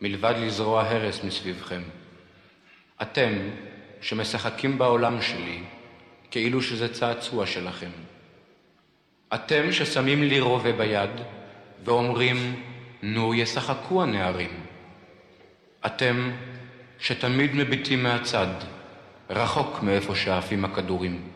מלבד 0.01 0.35
לזרוע 0.39 0.83
הרס 0.83 1.25
מסביבכם. 1.25 1.83
אתם 3.03 3.33
שמשחקים 4.01 4.79
בעולם 4.79 5.23
שלי 5.23 5.59
כאילו 6.31 6.63
שזה 6.63 6.95
צעצוע 6.95 7.47
שלכם. 7.47 7.91
אתם 9.35 9.73
ששמים 9.73 10.23
לי 10.23 10.41
רובה 10.41 10.73
ביד 10.73 11.11
ואומרים, 11.85 12.63
נו, 13.03 13.35
ישחקו 13.35 14.03
הנערים. 14.03 14.51
אתם 15.87 16.31
שתמיד 16.99 17.55
מביטים 17.55 18.03
מהצד, 18.03 18.47
רחוק 19.31 19.83
מאיפה 19.83 20.15
שעפים 20.15 20.65
הכדורים. 20.65 21.29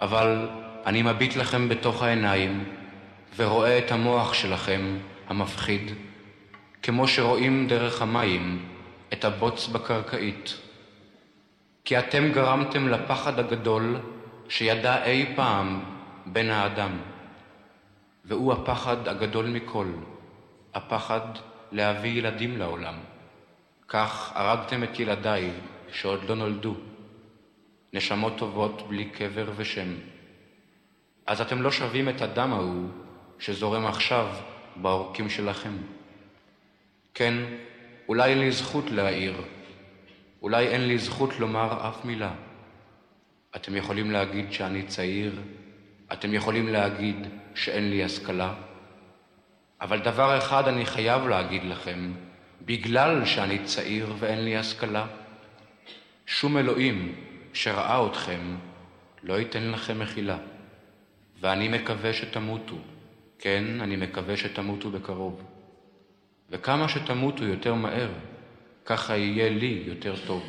אבל 0.00 0.48
אני 0.86 1.02
מביט 1.02 1.36
לכם 1.36 1.68
בתוך 1.68 2.02
העיניים 2.02 2.64
ורואה 3.36 3.78
את 3.78 3.92
המוח 3.92 4.34
שלכם, 4.34 4.98
המפחיד, 5.28 5.92
כמו 6.82 7.08
שרואים 7.08 7.66
דרך 7.68 8.02
המים 8.02 8.68
את 9.12 9.24
הבוץ 9.24 9.68
בקרקעית. 9.68 10.56
כי 11.84 11.98
אתם 11.98 12.32
גרמתם 12.32 12.88
לפחד 12.88 13.38
הגדול 13.38 13.96
שידע 14.48 15.04
אי 15.04 15.32
פעם 15.36 15.80
בן 16.26 16.50
האדם, 16.50 16.90
והוא 18.24 18.52
הפחד 18.52 19.08
הגדול 19.08 19.46
מכל, 19.46 19.86
הפחד 20.74 21.20
להביא 21.72 22.10
ילדים 22.10 22.58
לעולם. 22.58 22.94
כך 23.88 24.32
הרגתם 24.34 24.84
את 24.84 25.00
ילדיי 25.00 25.50
שעוד 25.92 26.24
לא 26.28 26.34
נולדו, 26.34 26.74
נשמות 27.92 28.32
טובות 28.38 28.88
בלי 28.88 29.04
קבר 29.04 29.46
ושם. 29.56 29.88
אז 31.26 31.40
אתם 31.40 31.62
לא 31.62 31.70
שווים 31.70 32.08
את 32.08 32.22
הדם 32.22 32.52
ההוא 32.52 32.88
שזורם 33.40 33.86
עכשיו 33.86 34.26
בעורקים 34.76 35.30
שלכם. 35.30 35.76
כן, 37.14 37.34
אולי 38.08 38.30
אין 38.30 38.38
לי 38.38 38.50
זכות 38.50 38.90
להעיר, 38.90 39.34
אולי 40.42 40.66
אין 40.66 40.88
לי 40.88 40.98
זכות 40.98 41.38
לומר 41.38 41.88
אף 41.88 42.04
מילה. 42.04 42.32
אתם 43.56 43.76
יכולים 43.76 44.10
להגיד 44.10 44.52
שאני 44.52 44.82
צעיר, 44.82 45.40
אתם 46.12 46.34
יכולים 46.34 46.68
להגיד 46.68 47.16
שאין 47.54 47.90
לי 47.90 48.04
השכלה, 48.04 48.54
אבל 49.80 49.98
דבר 49.98 50.38
אחד 50.38 50.68
אני 50.68 50.86
חייב 50.86 51.28
להגיד 51.28 51.64
לכם, 51.64 52.12
בגלל 52.62 53.24
שאני 53.24 53.58
צעיר 53.64 54.14
ואין 54.18 54.44
לי 54.44 54.56
השכלה, 54.56 55.06
שום 56.26 56.56
אלוהים 56.56 57.14
שראה 57.52 58.06
אתכם 58.06 58.40
לא 59.22 59.34
ייתן 59.34 59.70
לכם 59.70 59.98
מחילה. 59.98 60.38
ואני 61.40 61.68
מקווה 61.68 62.12
שתמותו, 62.12 62.76
כן, 63.42 63.80
אני 63.80 63.96
מקווה 63.96 64.36
שתמותו 64.36 64.90
בקרוב. 64.90 65.42
וכמה 66.50 66.88
שתמותו 66.88 67.44
יותר 67.44 67.74
מהר, 67.74 68.10
ככה 68.84 69.16
יהיה 69.16 69.48
לי 69.48 69.82
יותר 69.86 70.14
טוב. 70.26 70.42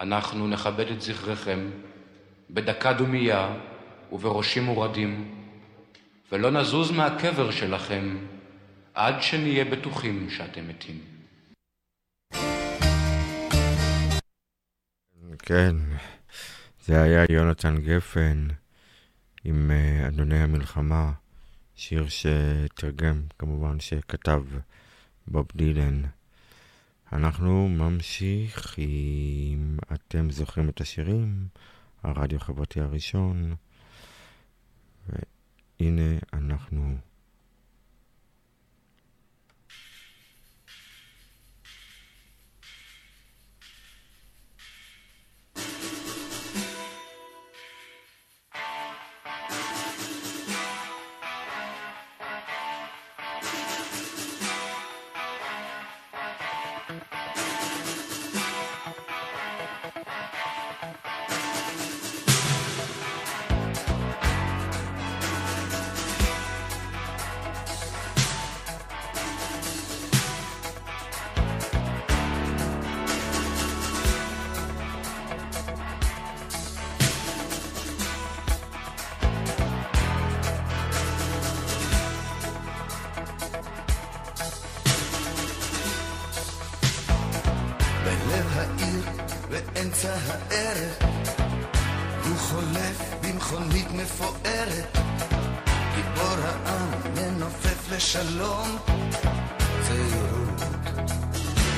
אנחנו 0.00 0.48
נכבד 0.48 0.90
את 0.90 1.00
זכרכם 1.00 1.70
בדקה 2.50 2.92
דומייה 2.92 3.56
ובראשים 4.12 4.62
מורדים, 4.62 5.34
ולא 6.32 6.50
נזוז 6.50 6.90
מהקבר 6.90 7.50
שלכם 7.50 8.16
עד 8.94 9.22
שנהיה 9.22 9.64
בטוחים 9.64 10.30
שאתם 10.30 10.68
מתים. 10.68 11.00
כן, 15.38 15.76
זה 16.80 17.02
היה 17.02 17.24
יונתן 17.30 17.76
גפן 17.76 18.48
עם 19.44 19.70
אה, 19.70 20.08
אדוני 20.08 20.38
המלחמה, 20.38 21.12
שיר 21.76 22.06
שתרגם, 22.08 23.22
כמובן, 23.38 23.80
שכתב 23.80 24.42
בוב 25.26 25.46
דילן. 25.56 26.02
אנחנו 27.12 27.68
ממשיכים, 27.68 28.96
אתם 29.92 30.30
זוכרים 30.30 30.68
את 30.68 30.80
השירים? 30.80 31.48
הרדיו 32.02 32.38
החברתי 32.38 32.80
הראשון. 32.80 33.54
והנה 35.08 36.18
אנחנו 36.32 36.96
לשלום, 98.06 98.78
צעירות, 99.88 100.60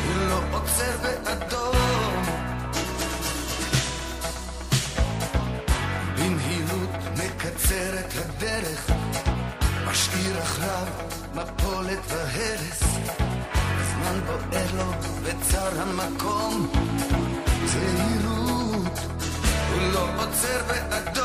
הוא 0.07 0.29
לא 0.29 0.41
עוצר 0.53 0.97
באדום. 1.03 2.23
במהירות 6.17 6.91
מקצר 7.13 7.99
את 8.01 8.13
הדרך, 8.17 8.91
משאיר 9.87 10.43
אחריו 10.43 10.87
מפולת 11.35 11.99
והרס. 12.09 12.83
הזמן 13.79 14.21
בוער 14.27 14.67
לו 14.77 14.93
בצר 15.23 15.83
המקום, 15.83 16.73
זהירות, 17.65 18.99
הוא 19.73 19.93
לא 19.93 20.09
עוצר 20.17 20.61
באדום, 20.69 21.18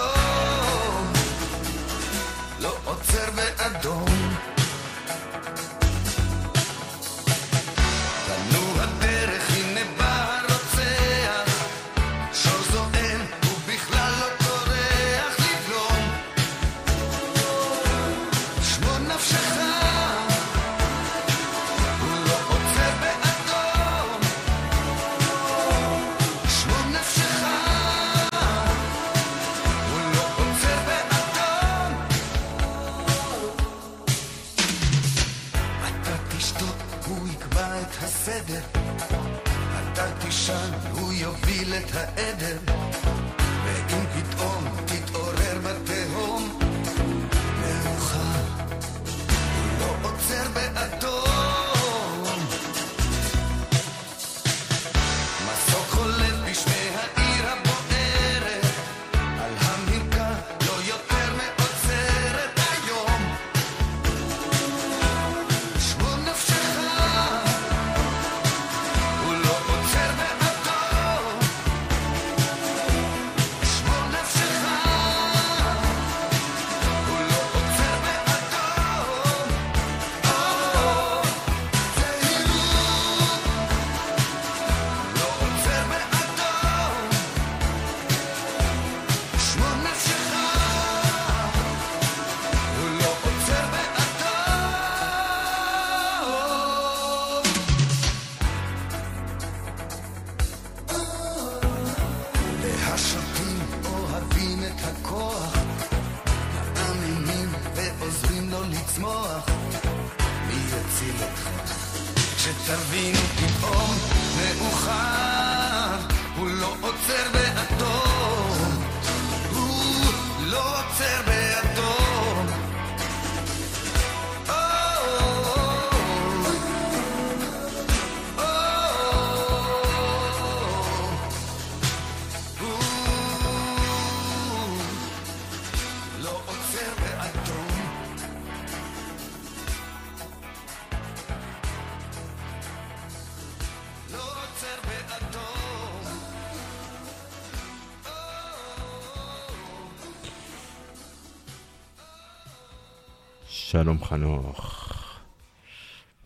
שלום 153.83 154.03
חנוך. 154.03 155.19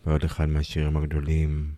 ועוד 0.06 0.24
אחד 0.24 0.46
מהשירים 0.48 0.96
הגדולים 0.96 1.72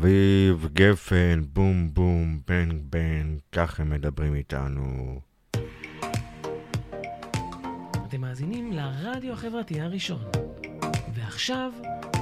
אביב, 0.00 0.68
גפן, 0.72 1.42
בום 1.52 1.94
בום, 1.94 2.40
בנג 2.48 2.82
בנג, 2.90 3.38
כך 3.52 3.80
הם 3.80 3.90
מדברים 3.90 4.34
איתנו. 4.34 5.20
אתם 8.06 8.20
מאזינים 8.20 8.72
לרדיו 8.72 9.32
החברתי 9.32 9.80
הראשון. 9.80 10.22
ועכשיו, 11.14 11.72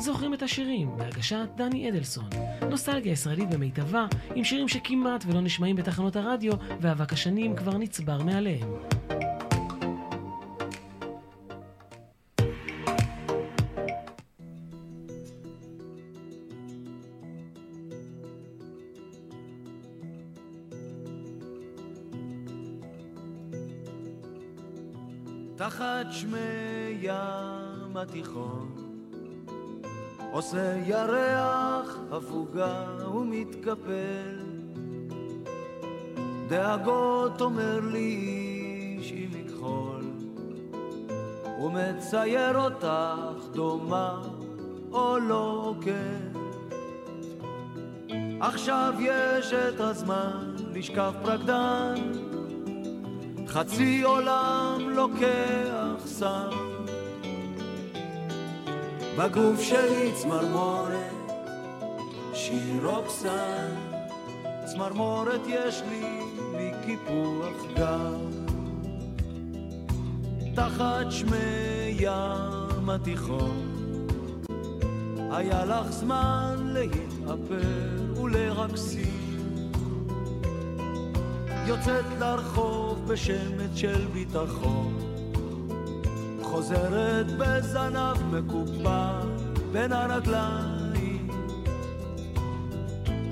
זוכרים 0.00 0.34
את 0.34 0.42
השירים 0.42 0.96
בהגשת 0.96 1.48
דני 1.56 1.88
אדלסון. 1.88 2.28
נוסטלגיה 2.70 3.12
ישראלית 3.12 3.50
במיטבה, 3.50 4.06
עם 4.34 4.44
שירים 4.44 4.68
שכמעט 4.68 5.24
ולא 5.26 5.40
נשמעים 5.40 5.76
בתחנות 5.76 6.16
הרדיו, 6.16 6.52
ואבק 6.80 7.12
השנים 7.12 7.56
כבר 7.56 7.78
נצבר 7.78 8.22
מעליהם. 8.22 8.68
את 26.08 26.14
שמי 26.14 26.98
ים 27.00 27.96
התיכון, 27.96 28.68
עושה 30.32 30.76
ירח 30.86 31.96
הפוגה 32.12 32.86
ומתקפל. 33.14 34.36
דאגות 36.48 37.40
אומר 37.40 37.80
לי 37.80 38.16
איש 38.98 39.12
עם 39.12 39.30
מכחול, 39.32 40.04
ומצייר 41.62 42.58
אותך 42.58 43.44
דומה 43.52 44.22
או 44.92 45.18
לא 45.18 45.74
כן. 45.80 46.32
עכשיו 48.40 48.94
יש 49.00 49.52
את 49.52 49.80
הזמן 49.80 50.54
לשכב 50.74 51.12
פרקדן 51.22 52.27
חצי 53.48 54.02
עולם 54.02 54.88
לוקח 54.88 56.06
סם. 56.06 56.50
בגוף 59.18 59.60
שלי 59.60 60.12
צמרמורת 60.14 61.32
שיר 62.34 62.86
רוקסן 62.86 63.74
צמרמורת 64.64 65.40
יש 65.48 65.82
לי 65.90 66.20
מקיפוח 66.52 67.72
גב 67.76 68.48
תחת 70.54 71.06
שמי 71.10 71.96
ים 71.98 72.90
התיכון. 72.90 73.78
היה 75.30 75.64
לך 75.64 75.90
זמן 75.90 76.56
להתאפר 76.72 78.22
ולרקסים 78.22 79.17
יוצאת 81.68 82.04
לרחוב 82.18 83.08
בשמץ 83.08 83.70
של 83.74 84.06
ביטחון. 84.12 84.98
חוזרת 86.42 87.26
בזנב 87.38 88.16
מקופל 88.32 89.28
בין 89.72 89.92
הרגליים. 89.92 91.28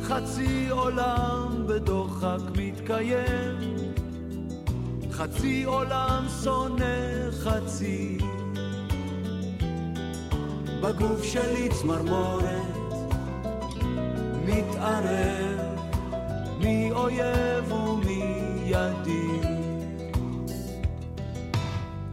חצי 0.02 0.68
עולם 0.70 1.64
בדוחק 1.66 2.38
מתקיים. 2.56 3.76
חצי 5.12 5.64
עולם 5.64 6.24
שונא 6.44 7.30
חצי. 7.30 8.18
בגוף 10.80 11.24
שלי 11.24 11.68
צמרמורת 11.68 12.76
מתערב 14.46 15.56
מי 16.60 16.90
אויב 16.92 17.72
ומי 17.72 18.25
ידיד 18.76 19.46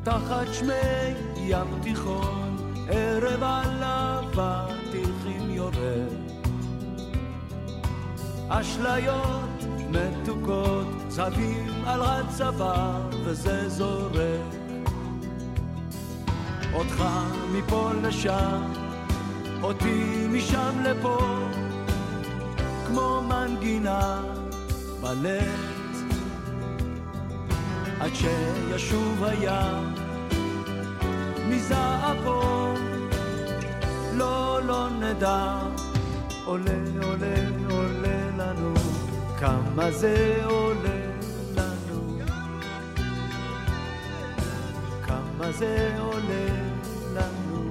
תחת 0.03 0.53
שמי 0.53 1.13
ים 1.37 1.67
תיכון 1.81 2.57
ערב 2.89 3.43
עליו 3.43 4.23
הטיחים 4.37 5.49
יורד. 5.49 6.13
אשליות 8.49 9.63
מתוקות 9.89 10.87
צבים 11.07 11.83
על 11.85 12.01
הצבא 12.01 12.99
וזה 13.25 13.69
זורק. 13.69 14.55
אותך 16.73 17.03
מפה 17.51 17.91
לשם 18.03 18.73
אותי 19.63 20.27
משם 20.29 20.83
לפה. 20.83 21.17
כמו 22.87 23.21
מנגינה 23.29 24.21
בלט 25.01 25.72
עד 28.03 28.11
שישוב 28.15 29.23
הים. 29.23 29.93
מזעפו 31.49 32.73
לא 34.13 34.59
לא 34.65 34.89
נדע. 34.89 35.59
עולה 36.45 36.71
עולה 37.01 37.35
עולה 37.69 38.29
לנו. 38.37 38.73
כמה 39.39 39.91
זה 39.91 40.41
עולה 40.45 40.99
לנו. 41.55 42.19
כמה 45.03 45.51
זה 45.51 45.95
עולה 45.99 46.47
לנו. 47.13 47.69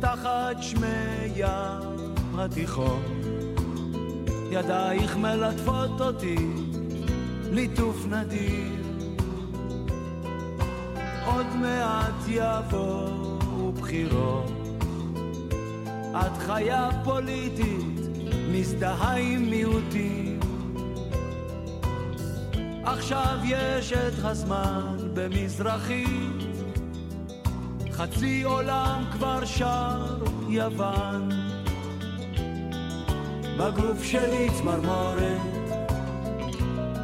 תחת 0.00 0.56
שמי 0.60 1.32
ים 1.36 2.14
התיכון 2.38 3.02
ידייך 4.50 5.16
מלטפות 5.16 6.00
אותי 6.00 6.67
ליטוף 7.50 8.06
נדיר. 8.06 8.84
עוד 11.26 11.46
מעט 11.56 12.14
יבואו 12.28 13.72
בחירות. 13.72 14.52
את 16.12 16.38
חיה 16.38 16.90
פוליטית 17.04 18.00
מזדהה 18.52 19.16
עם 19.16 19.50
מיעוטים. 19.50 20.40
עכשיו 22.84 23.38
יש 23.44 23.92
את 23.92 24.24
הזמן 24.24 24.96
במזרחית 25.14 26.42
חצי 27.92 28.42
עולם 28.42 29.04
כבר 29.12 29.44
שר 29.44 30.24
יוון. 30.48 31.28
בגוף 33.58 34.02
שלי 34.02 34.48
צמרמורת 34.58 35.57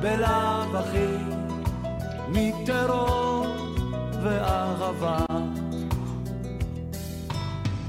בלאו 0.05 0.79
הכי 0.79 1.17
מטרור 2.29 3.47
ואהבה 4.23 5.19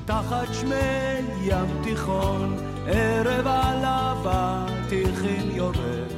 תחת 0.06 0.54
שמי 0.54 1.22
ים 1.42 1.84
תיכון 1.84 2.58
ערב 2.88 3.48
עליו 3.48 4.18
הטיחים 4.26 5.52
יורד. 5.52 6.12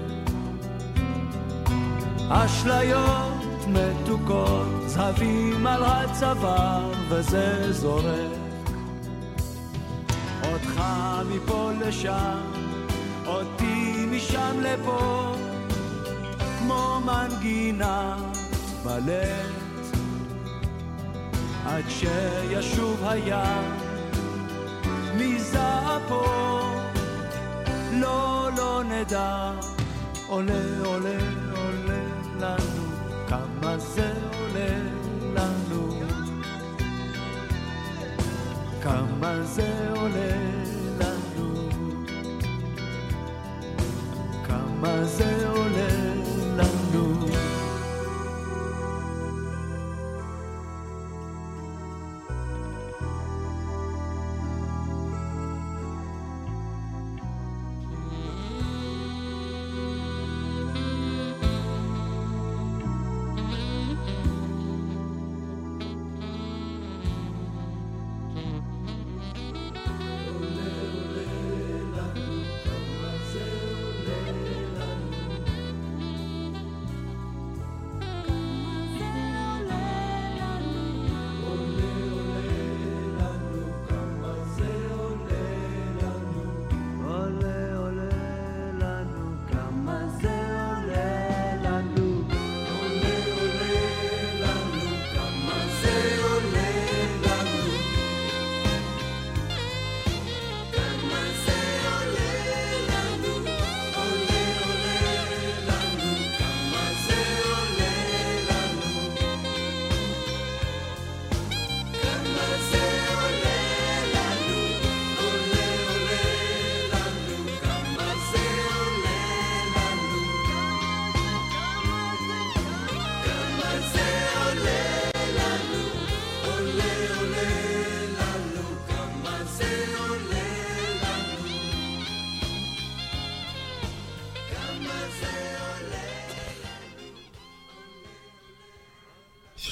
אשליות 2.29 3.67
מתוקות 3.67 4.67
זהבים 4.85 5.67
על 5.67 5.83
הצוואר 5.83 6.91
וזה 7.09 7.73
זורק. 7.73 8.31
אותך 10.43 10.81
מפה 11.29 11.71
לשם 11.79 12.41
אותי 13.25 14.05
משם 14.11 14.59
לפה 14.61 15.36
כמו 17.07 17.15
מנגינה 17.15 18.17
בלט 18.83 19.95
עד 21.65 21.83
שישוב 21.89 23.03
הים 23.03 23.71
מזעפו 25.17 26.23
לא 27.93 28.49
לא 28.57 28.83
נדע. 28.83 29.51
עולה 30.27 30.53
עולה 30.85 31.17
עולה 31.51 31.99
לנו 32.39 32.83
כמה 33.27 33.77
זה 33.77 34.13
עולה 34.33 34.77
לנו. 35.33 35.99
כמה 38.83 39.43
זה 39.43 39.89
עולה 39.95 40.31
לנו. 40.99 41.69
כמה 44.47 45.03
זה 45.03 45.49
עולה 45.49 46.16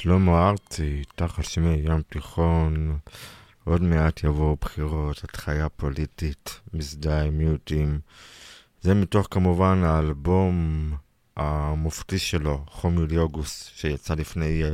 שלמה 0.05 0.49
ארצי, 0.49 1.03
תחת 1.15 1.45
שמי 1.45 1.81
ים 1.85 2.01
תיכון, 2.01 2.97
עוד 3.63 3.81
מעט 3.81 4.23
יבואו 4.23 4.57
בחירות, 4.61 5.23
התחיה 5.23 5.69
פוליטית, 5.69 6.59
מזדהה 6.73 7.23
עם 7.23 7.37
מיעוטים. 7.37 7.99
זה 8.81 8.93
מתוך 8.93 9.27
כמובן 9.31 9.83
האלבום 9.83 10.91
המופתי 11.37 12.19
שלו, 12.19 12.65
חום 12.67 12.97
יולי 12.97 13.17
אוגוסט, 13.17 13.69
שיצא 13.75 14.13
לפני 14.13 14.61
uh, 14.63 14.67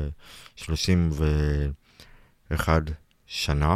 31 0.55 2.81
שנה. 3.25 3.75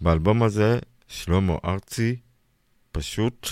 באלבום 0.00 0.42
הזה 0.42 0.78
שלמה 1.08 1.54
ארצי 1.64 2.16
פשוט, 2.92 3.48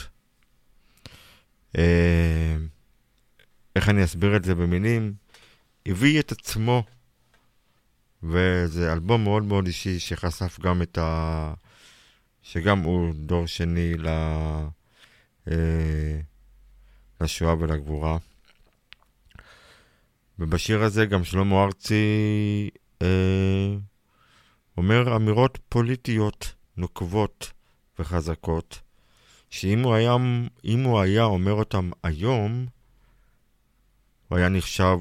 אה, 1.79 2.57
איך 3.77 3.89
אני 3.89 4.05
אסביר 4.05 4.37
את 4.37 4.45
זה 4.45 4.55
במילים? 4.55 5.28
הביא 5.89 6.21
את 6.21 6.33
עצמו, 6.33 6.83
וזה 8.23 8.93
אלבום 8.93 9.25
מאוד 9.25 9.45
מאוד 9.45 9.67
אישי 9.67 9.99
שחשף 9.99 10.61
גם 10.61 10.83
את 10.83 10.99
ה... 10.99 11.55
שגם 12.43 12.79
הוא 12.79 13.15
דור 13.15 13.47
שני 13.47 13.95
ל... 13.95 14.09
אה, 15.51 16.21
לשואה 17.21 17.55
ולגבורה. 17.59 18.19
ובשיר 20.39 20.83
הזה 20.83 21.07
גם 21.07 21.25
שלמה 21.25 21.65
ארצי 21.65 22.05
אה, 23.03 23.77
אומר 24.77 25.17
אמירות 25.17 25.59
פוליטיות 25.69 26.55
נוקבות 26.77 27.53
וחזקות, 27.99 28.81
שאם 29.51 29.83
הוא 29.83 29.95
היה, 29.95 30.17
הוא 30.85 31.01
היה 31.01 31.25
אומר 31.25 31.53
אותם 31.53 31.91
היום, 32.03 32.67
הוא 34.29 34.39
היה 34.39 34.49
נחשב 34.49 34.99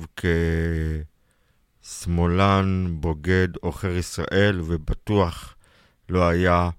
כשמאלן, 1.81 2.87
בוגד, 2.99 3.47
עוכר 3.61 3.91
ישראל, 3.91 4.61
ובטוח 4.65 5.55
לא 6.09 6.27
היה 6.27 6.69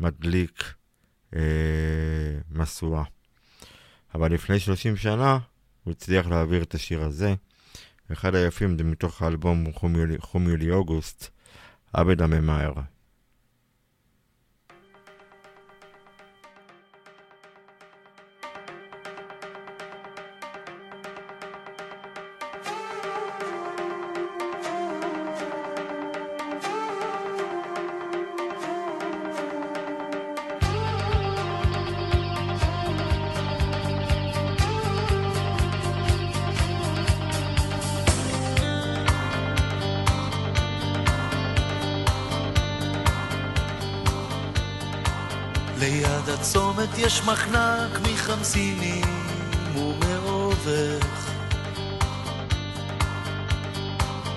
מדליק 0.00 0.74
אה, 1.34 1.40
משואה. 2.50 3.02
אבל 4.14 4.32
לפני 4.32 4.60
30 4.60 4.96
שנה 4.96 5.38
הוא 5.84 5.92
הצליח 5.92 6.26
להעביר 6.26 6.62
את 6.62 6.74
השיר 6.74 7.02
הזה. 7.02 7.34
אחד 8.12 8.34
היפים 8.34 8.78
זה 8.78 8.84
מתוך 8.84 9.22
האלבום 9.22 9.72
חום 9.72 9.96
יולי, 9.96 10.18
חום 10.18 10.48
יולי 10.48 10.70
אוגוסט, 10.70 11.28
עבד 11.92 12.22
הממהר. 12.22 12.72
יש 47.08 47.22
מחנק 47.22 48.00
מחמסינים 48.12 49.04
ומעובך. 49.74 51.30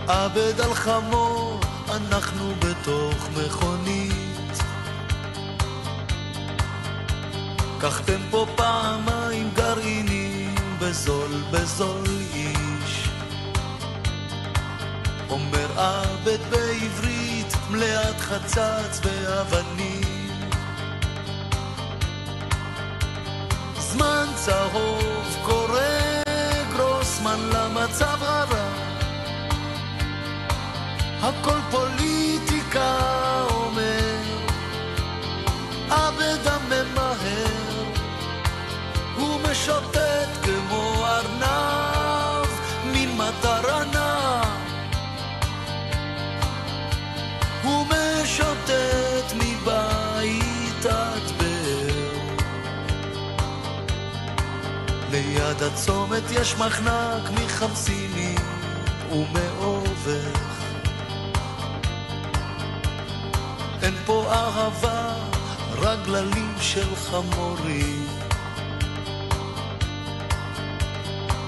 עבד 0.07 0.61
על 0.61 0.73
חמור, 0.73 1.59
אנחנו 1.89 2.53
בתוך 2.59 3.29
מכונית. 3.37 4.57
קחתם 7.79 8.19
פה 8.29 8.45
פעמיים 8.55 9.49
גרעינים 9.55 10.55
בזול 10.79 11.31
בזול 11.51 12.07
איש. 12.33 13.09
אומר 15.29 15.79
עבד 15.79 16.39
בעברית 16.49 17.53
מלאת 17.69 18.19
חצץ 18.19 19.01
ואבנים. 19.03 20.20
זמן 24.01 24.27
צהוב 24.35 25.37
קורא 25.45 25.79
גרוסמן 26.73 27.39
למצב 27.53 28.17
הרע 28.21 28.69
הכל 31.21 31.57
פוליטיקה 31.71 32.10
ליד 55.61 55.71
הצומת 55.73 56.23
יש 56.31 56.55
מחנק 56.55 57.29
מחמסינים 57.31 58.39
ומעובך. 59.11 60.39
אין 63.81 63.93
פה 64.05 64.33
אהבה, 64.33 65.13
רק 65.77 65.99
גללים 66.05 66.53
של 66.59 66.95
חמורים. 66.95 68.07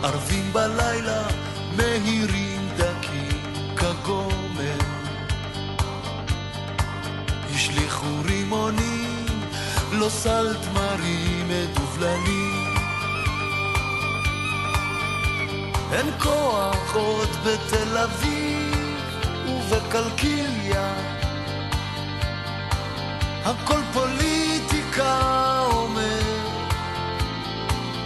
ערבים 0.03 0.53
בלילה, 0.53 1.24
מהירים 1.78 2.70
דקים 2.78 3.76
כגומר. 3.76 4.78
השליכו 7.55 8.22
רימונים, 8.26 9.26
לא 9.91 10.09
סל 10.09 10.55
תמרים 10.61 11.47
מדובללים. 11.47 12.43
אין 15.94 16.12
כוח 16.20 16.96
עוד 16.96 17.30
בתל 17.46 17.98
אביב 17.98 18.98
ובקלקיליה. 19.48 20.94
הכל 23.46 23.80
פוליטיקה 23.94 25.20
אומר 25.72 26.22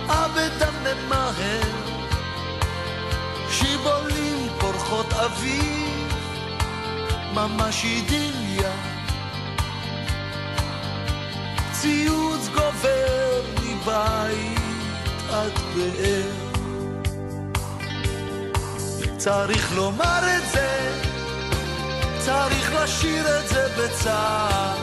עבד 0.10 0.62
הממהר 0.62 1.62
שיבולים 3.50 4.48
פורחות 4.60 5.14
אביב 5.14 6.14
ממש 7.34 7.84
אידיליה. 7.84 8.72
ציוץ 11.72 12.48
גובר 12.48 13.42
מבית 13.62 14.60
עד 15.30 15.52
באר 15.76 16.47
צריך 19.18 19.76
לומר 19.76 20.20
את 20.38 20.52
זה, 20.52 21.02
צריך 22.20 22.74
לשיר 22.76 23.40
את 23.40 23.48
זה 23.48 23.68
בצער. 23.78 24.78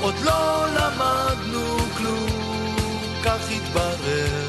עוד 0.00 0.14
לא 0.24 0.66
למדנו 0.74 1.78
כלום, 1.96 2.66
כך 3.24 3.50
התברר. 3.50 4.46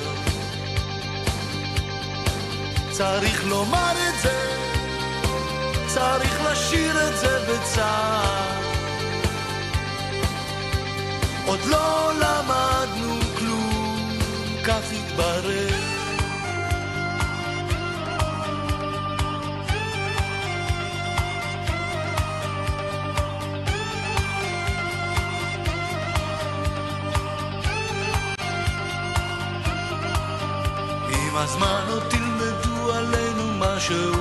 צריך 2.91 3.45
לומר 3.45 3.93
את 4.09 4.21
זה, 4.21 4.57
צריך 5.87 6.51
לשיר 6.51 7.09
את 7.09 7.17
זה 7.17 7.39
בצער. 7.49 8.61
עוד 11.45 11.59
לא 11.65 12.11
למדנו 12.19 13.19
כלום, 13.37 14.09
כך 14.63 14.81
התברר. 14.91 15.86
הזמן 31.49 31.85
עוד 31.89 32.03
תלמדו 32.09 32.93
עלינו 32.93 33.43
משהו, 33.59 34.13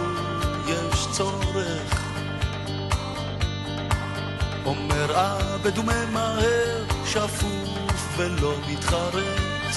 יש 0.66 1.06
צורך. 1.12 2.04
אומר 4.64 5.18
עבד 5.18 5.78
וממהר, 5.78 6.84
שפוף 7.06 8.16
ולא 8.16 8.54
מתחרט. 8.68 9.74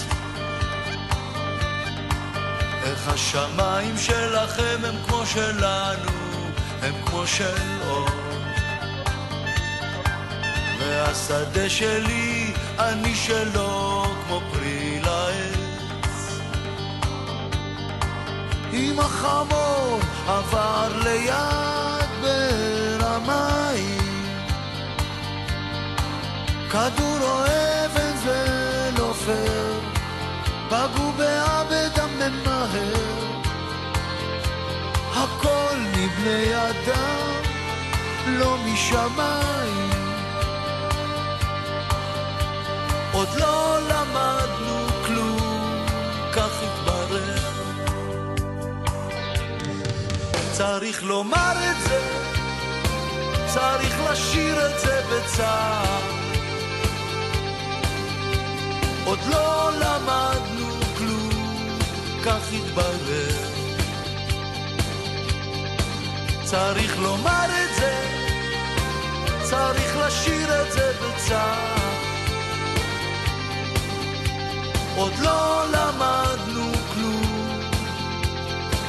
איך 2.83 3.07
השמיים 3.07 3.97
שלכם 3.97 4.77
הם 4.83 4.95
כמו 5.07 5.25
שלנו, 5.25 6.11
הם 6.81 6.93
כמו 7.05 7.27
של 7.27 7.57
אור. 7.87 8.09
והשדה 10.79 11.69
שלי, 11.69 12.53
אני 12.79 13.15
שלו, 13.15 13.98
אם 18.99 19.05
החמור 19.05 19.99
עבר 20.27 20.87
ליד 21.03 22.09
באר 22.21 23.05
המים, 23.05 24.33
כדור 26.69 27.17
או 27.21 27.43
אבן 27.45 28.17
פייר, 29.25 29.79
פגעו 30.69 31.11
בעבד 31.17 31.99
הממהר. 31.99 33.29
הכל 35.13 35.77
מבני 35.97 36.55
אדם, 36.55 37.41
לא 38.27 38.57
משמיים. 38.65 39.89
עוד 43.11 43.27
לא 43.39 43.79
למדנו 43.89 44.87
כלום, 45.05 45.85
כך 46.33 46.51
התברר. 46.63 47.48
צריך 50.59 51.03
לומר 51.03 51.53
את 51.71 51.89
זה, 51.89 51.99
צריך 53.45 53.95
לשיר 54.11 54.65
את 54.65 54.79
זה 54.79 55.01
בצער. 55.11 56.01
עוד 59.05 59.19
לא 59.29 59.69
למדנו 59.79 60.67
כלום, 60.97 61.77
כך 62.25 62.53
התברר. 62.53 63.49
צריך 66.43 66.99
לומר 66.99 67.45
את 67.45 67.75
זה, 67.75 68.03
צריך 69.43 69.97
לשיר 69.97 70.61
את 70.61 70.71
זה 70.71 70.91
בצער. 71.01 71.75
עוד 74.95 75.13
לא 75.19 75.63
למדנו 75.71 76.71
כלום, 76.93 77.59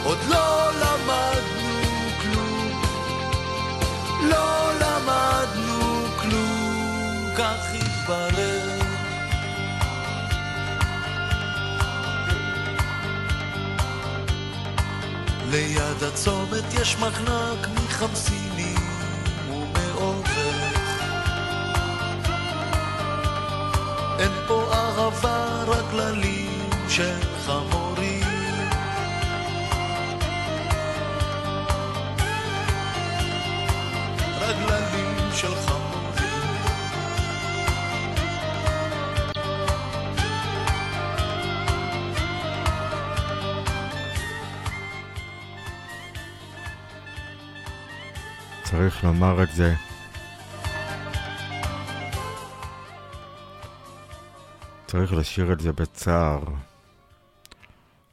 עוד 0.04 0.18
לא 0.28 0.70
למדנו 0.72 1.59
לא 4.22 4.70
למדנו 4.80 6.06
כלום, 6.20 7.30
כך 7.36 7.74
התברר. 7.74 8.80
ליד 15.50 16.02
הצומת 16.02 16.74
יש 16.80 16.96
מחנק 16.96 17.68
מחמסינים 17.74 18.78
ומאורך. 19.48 20.30
אין 24.18 24.32
פה 24.46 24.70
אהבה, 24.72 25.64
רק 25.66 25.84
גללים 25.92 26.70
של 26.88 27.20
חמורים. 27.46 27.69
לומר 49.02 49.42
את 49.42 49.48
זה. 49.54 49.74
צריך 54.86 55.12
לשיר 55.12 55.52
את 55.52 55.60
זה 55.60 55.72
בצער. 55.72 56.44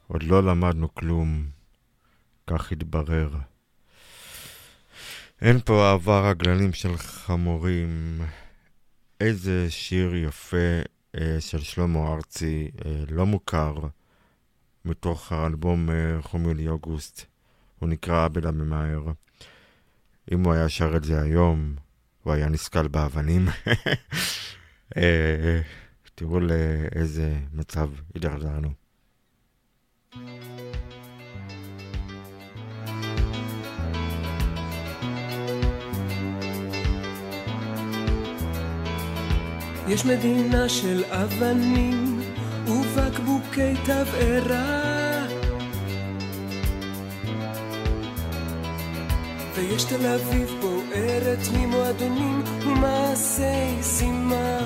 עוד 0.08 0.24
לא 0.24 0.44
למדנו 0.44 0.96
כלום, 0.96 1.46
כך 2.48 2.72
התברר. 2.72 3.30
אין 5.42 5.60
פה 5.66 5.92
אהבה 5.92 6.30
רגלנים 6.30 6.74
של 6.74 6.98
חמורים. 6.98 8.22
איזה 9.22 9.72
שיר 9.72 10.16
יפה 10.16 10.82
אה, 11.18 11.38
של 11.40 11.60
שלמה 11.60 12.14
ארצי, 12.14 12.72
אה, 12.86 13.04
לא 13.10 13.26
מוכר, 13.26 13.76
מתוך 14.86 15.32
האלבום 15.32 15.90
אה, 15.90 16.22
חום 16.22 16.44
יולי 16.44 16.68
אוגוסט. 16.68 17.26
הוא 17.80 17.90
נקרא 17.90 18.26
עבד 18.26 18.46
הממהר. 18.46 19.12
אם 20.32 20.44
הוא 20.44 20.54
היה 20.54 20.70
שר 20.70 20.98
את 20.98 21.04
זה 21.04 21.22
היום, 21.22 21.76
הוא 22.24 22.34
היה 22.34 22.50
נסקל 22.50 22.88
באבנים. 22.88 23.48
אה, 24.98 25.62
תראו 26.16 26.40
לאיזה 26.40 27.34
מצב 27.54 27.90
הידרדרנו. 28.14 28.70
יש 39.88 40.06
מדינה 40.06 40.70
של 40.70 41.04
אבנים 41.04 42.20
ובקבוקי 42.68 43.74
תבערה 43.86 44.97
ויש 49.58 49.84
תל 49.84 50.06
אביב 50.06 50.54
בוערת 50.62 51.40
ממועדונים 51.54 52.44
ומעשי 52.66 53.82
זימה 53.82 54.60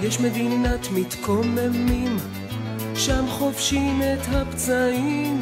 יש 0.00 0.20
מדינת 0.20 0.86
מתקוממים 0.94 2.16
שם 2.94 3.24
חובשים 3.28 4.02
את 4.02 4.26
הפצעים 4.28 5.40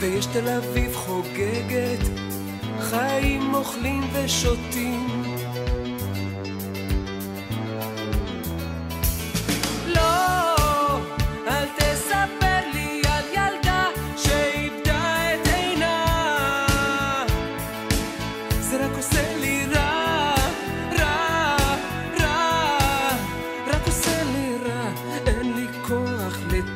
ויש 0.00 0.26
תל 0.26 0.48
אביב 0.48 0.94
חוגגת, 0.94 2.08
חיים 2.80 3.54
אוכלים 3.54 4.02
ושותים. 4.12 5.15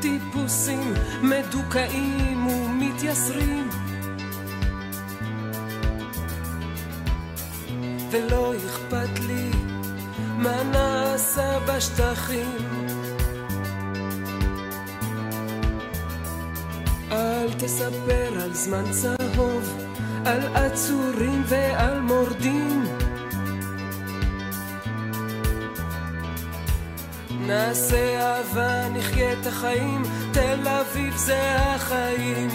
לטיפוסים 0.01 0.95
מדוכאים 1.23 2.47
ומתייסרים. 2.47 3.69
ולא 8.11 8.55
אכפת 8.57 9.19
לי 9.21 9.51
מה 10.37 10.63
נעשה 10.63 11.59
בשטחים. 11.59 12.90
אל 17.21 17.53
תספר 17.59 18.43
על 18.43 18.55
זמן 18.55 18.85
צהוב, 18.91 19.85
על 20.25 20.57
עצורים 20.57 21.43
ועל 21.47 22.01
מורדים. 22.01 22.85
נעשה 27.31 28.21
אהבה, 28.21 28.89
נחיה 28.89 29.33
את 29.33 29.47
החיים, 29.47 30.03
תל 30.33 30.69
אביב 30.69 31.17
זה 31.17 31.57
החיים. 31.57 32.49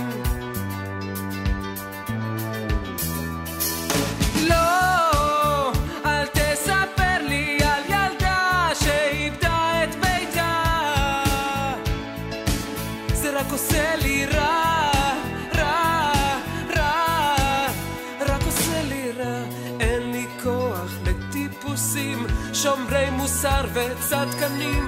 שומרי 22.95 23.09
מוסר 23.09 23.65
וצדקנים. 23.73 24.87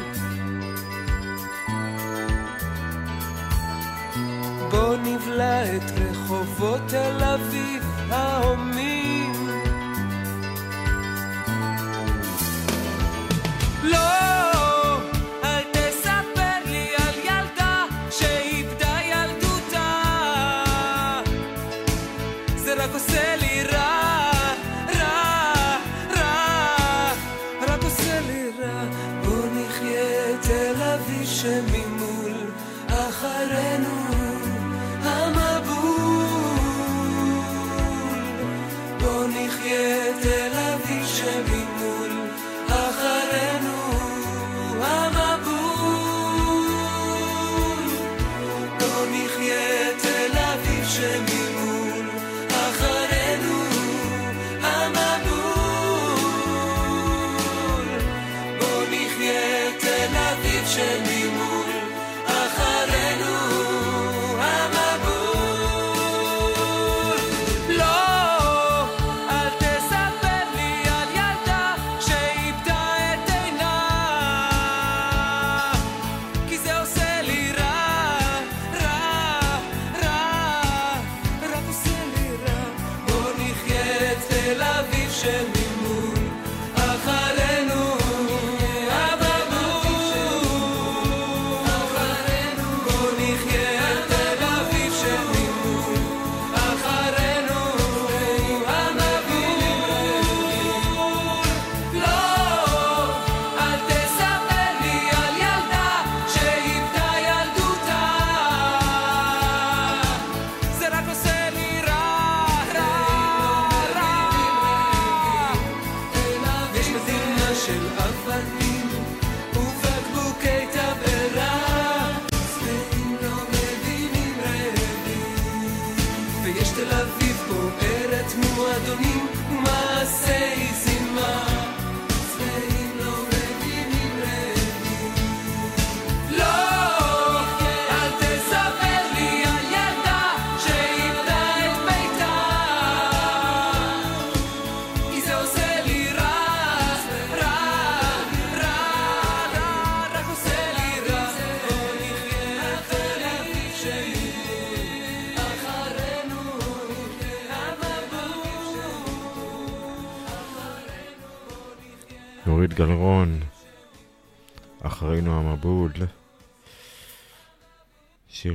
בוא 4.71 4.95
נבלע 4.95 5.75
את 5.75 5.91
רחובות 5.99 6.81
תל 6.87 7.23
אביב 7.23 7.83
ההומים. 8.11 8.96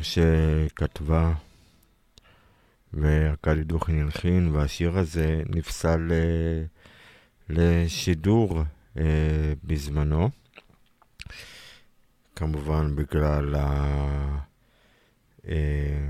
שכתבה 0.02 1.32
וארכדי 2.92 3.64
דוכין 3.64 4.00
הלחין, 4.00 4.50
והשיר 4.50 4.98
הזה 4.98 5.42
נפסל 5.48 6.12
אה, 6.12 6.64
לשידור 7.48 8.62
אה, 8.96 9.52
בזמנו, 9.64 10.30
כמובן 12.36 12.96
בגלל 12.96 13.54
ה... 13.54 14.38
אה, 15.48 16.08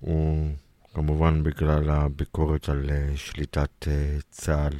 הוא 0.00 0.50
כמובן 0.94 1.42
בגלל 1.42 1.90
הביקורת 1.90 2.68
על 2.68 2.90
שליטת 3.16 3.88
צה"ל 4.30 4.72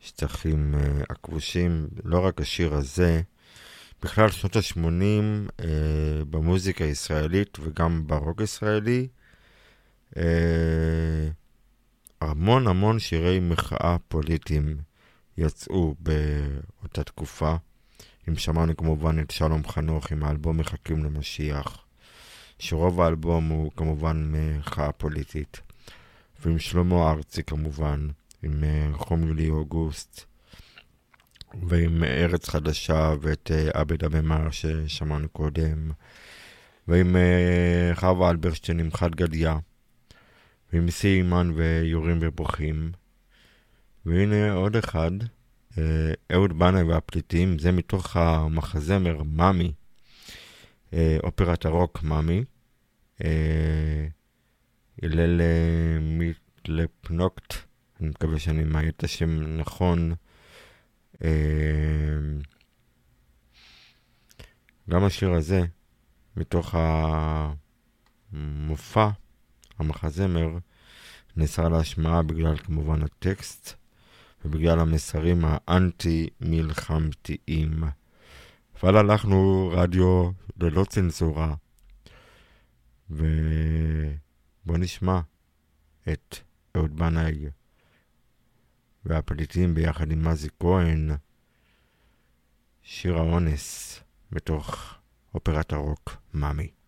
בשטחים 0.00 0.74
הכבושים. 1.10 1.88
לא 2.04 2.26
רק 2.26 2.40
השיר 2.40 2.74
הזה, 2.74 3.22
בכלל 4.04 4.30
שנות 4.30 4.56
ה-80 4.56 5.64
במוזיקה 6.30 6.84
הישראלית 6.84 7.58
וגם 7.60 8.06
ברוק 8.06 8.40
הישראלי, 8.40 9.08
אה, 10.16 10.22
המון 12.20 12.66
המון 12.66 12.98
שירי 12.98 13.40
מחאה 13.40 13.96
פוליטיים 14.08 14.76
יצאו 15.38 15.94
באותה 16.00 17.04
תקופה. 17.04 17.54
אם 18.28 18.36
שמענו 18.36 18.76
כמובן 18.76 19.20
את 19.20 19.30
שלום 19.30 19.68
חנוך 19.68 20.12
עם 20.12 20.24
האלבום 20.24 20.56
מחכים 20.56 21.04
למשיח. 21.04 21.84
שרוב 22.58 23.00
האלבום 23.00 23.48
הוא 23.48 23.72
כמובן 23.76 24.32
מחאה 24.32 24.92
פוליטית. 24.92 25.60
ועם 26.40 26.58
שלמה 26.58 27.10
ארצי 27.10 27.42
כמובן, 27.42 28.08
עם 28.42 28.64
אה, 28.64 28.88
חום 28.92 29.26
יולי 29.28 29.50
אוגוסט, 29.50 30.33
ועם 31.62 32.04
ארץ 32.04 32.48
חדשה 32.48 33.14
ואת 33.20 33.50
אה, 33.54 33.80
עבד 33.80 34.04
הממר 34.04 34.50
ששמענו 34.50 35.28
קודם, 35.28 35.90
ועם 36.88 37.16
אה, 37.16 37.90
חווה 37.94 38.30
אלברשטיין 38.30 38.80
עם 38.80 38.92
חד 38.92 39.14
גדיה, 39.14 39.58
ועם 40.72 40.90
סי 40.90 41.16
אימן 41.16 41.50
ויורים 41.54 42.18
ובוכים. 42.20 42.92
והנה 44.06 44.52
עוד 44.52 44.76
אחד, 44.76 45.10
אה, 45.78 46.12
אהוד 46.32 46.58
בנאי 46.58 46.82
והפליטים, 46.82 47.58
זה 47.58 47.72
מתוך 47.72 48.16
המחזמר 48.16 49.22
מאמי, 49.22 49.72
אה, 50.92 51.16
אופרת 51.22 51.64
הרוק 51.64 52.02
מאמי. 52.02 52.44
אה, 53.24 54.06
הלל 55.02 55.40
אה, 55.40 55.98
מיטלפנוקט, 56.00 57.54
אני 58.00 58.08
מקווה 58.08 58.38
שאני 58.38 58.64
מעיד 58.64 58.92
את 58.96 59.04
השם 59.04 59.58
נכון. 59.58 60.14
אה, 61.24 61.30
גם 64.90 65.04
השיר 65.04 65.32
הזה, 65.32 65.62
מתוך 66.36 66.74
המופע, 68.32 69.08
המחזמר, 69.78 70.58
נאסר 71.36 71.68
להשמעה 71.68 72.22
בגלל 72.22 72.56
כמובן 72.56 73.02
הטקסט 73.02 73.74
ובגלל 74.44 74.80
המסרים 74.80 75.44
האנטי-מלחמתיים. 75.44 77.84
אבל 78.82 78.96
הלכנו 78.96 79.70
רדיו 79.74 80.30
ללא 80.60 80.84
צנזורה, 80.84 81.54
ובואו 83.10 83.26
נשמע 84.66 85.20
את 86.08 86.36
אהוד 86.76 86.96
בנאי 86.96 87.46
והפליטים 89.06 89.74
ביחד 89.74 90.10
עם 90.12 90.28
מזי 90.28 90.48
כהן, 90.60 91.10
שיר 92.82 93.16
האונס 93.16 94.00
בתוך 94.32 94.94
אופרת 95.34 95.72
הרוק 95.72 96.16
מאמי. 96.34 96.83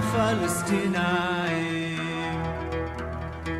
הפלסטינאים. 0.00 1.98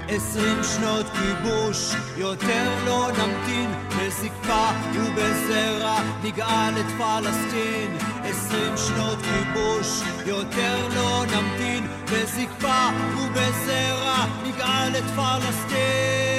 עשרים 0.09 0.65
שנות 0.65 1.07
כיבוש, 1.07 1.95
יותר 2.17 2.71
לא 2.87 3.09
נמתין, 3.09 3.71
בזקפה 3.99 4.69
ובזרע 4.95 6.01
נגאל 6.25 6.75
את 6.81 6.87
פלסטין. 6.99 7.97
עשרים 8.25 8.77
שנות 8.77 9.19
כיבוש, 9.19 10.03
יותר 10.27 10.89
לא 10.97 11.25
נמתין, 11.25 11.87
בזקפה 12.13 12.89
ובזרע 13.17 14.27
נגאל 14.45 14.97
את 14.99 15.05
פלסטין. 15.17 16.30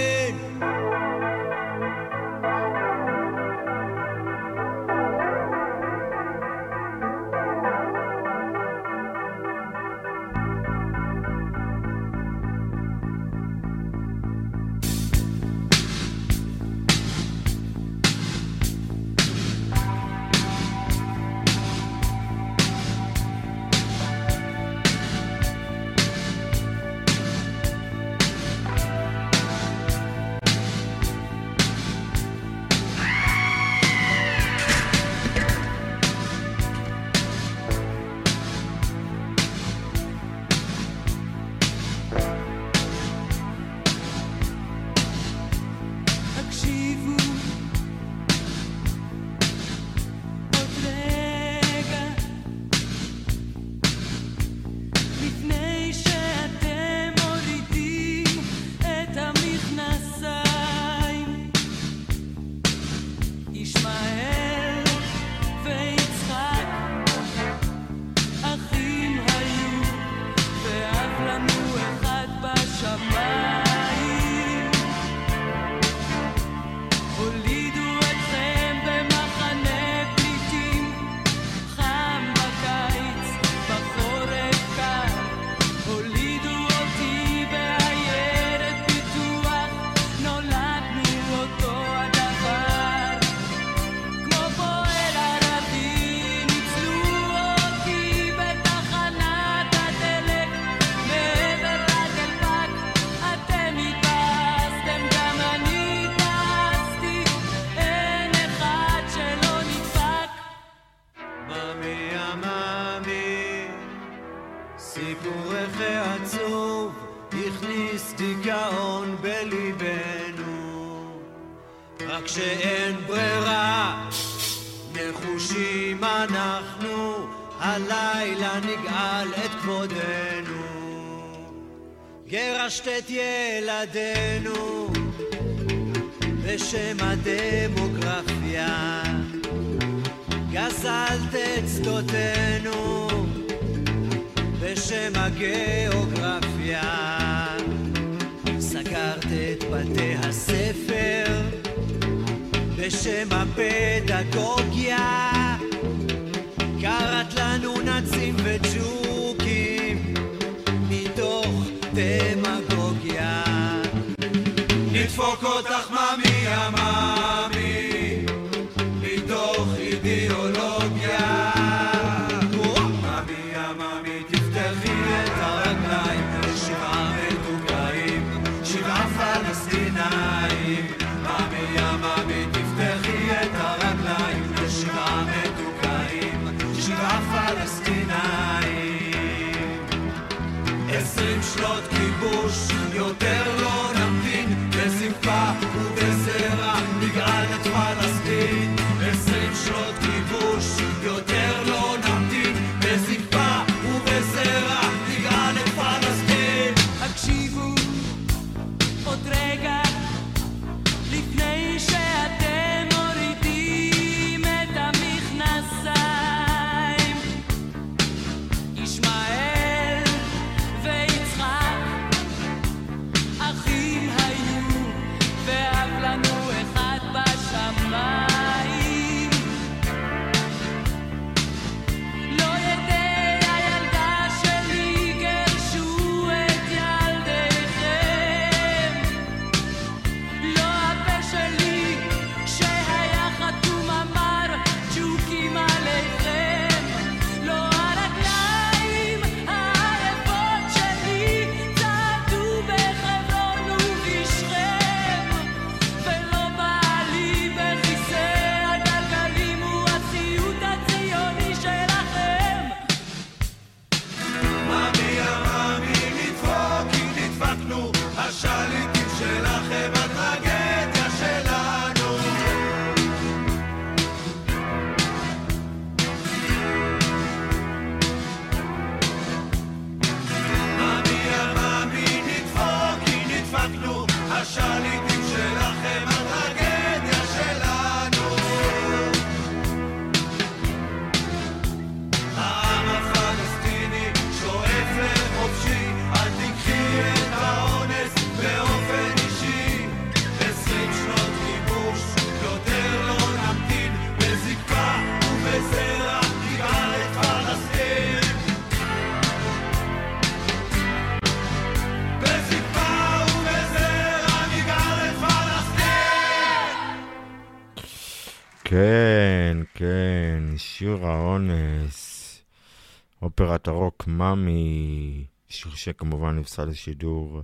להקת 323.62 323.68
הרוק 323.68 324.08
מאמי, 324.08 325.26
שיר 325.50 325.72
שכמובן 325.76 326.40
נפסל 326.40 326.66
לשידור, 326.66 327.42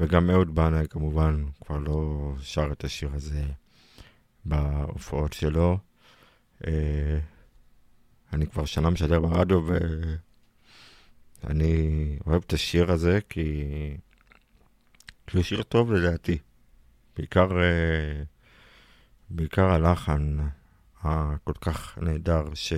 וגם 0.00 0.30
אהוד 0.30 0.54
בנאי 0.54 0.86
כמובן 0.90 1.44
כבר 1.60 1.78
לא 1.78 2.32
שר 2.40 2.72
את 2.72 2.84
השיר 2.84 3.10
הזה 3.14 3.44
בהופעות 4.44 5.32
שלו. 5.32 5.78
אה, 6.66 7.18
אני 8.32 8.46
כבר 8.46 8.64
שנה 8.64 8.90
משדר 8.90 9.20
ברדיו 9.20 9.60
ואני 11.42 12.18
אוהב 12.26 12.42
את 12.46 12.52
השיר 12.52 12.92
הזה 12.92 13.18
כי... 13.28 13.64
כי 15.26 15.36
הוא 15.36 15.44
שיר 15.44 15.62
טוב 15.62 15.92
לדעתי. 15.92 16.38
בעיקר, 17.16 17.60
אה, 17.62 18.22
בעיקר 19.30 19.66
הלחן 19.66 20.38
הכל 21.02 21.54
כך 21.60 21.98
נהדר 21.98 22.54
ש... 22.54 22.72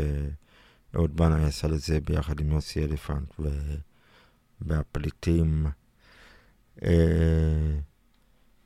אהוד 0.96 1.16
בנאי 1.16 1.44
עשה 1.44 1.68
לזה 1.68 2.00
ביחד 2.00 2.40
עם 2.40 2.50
יוסי 2.50 2.84
אליפנט 2.84 3.40
ו... 3.40 3.48
והפליטים, 4.60 5.66
אה... 6.82 7.78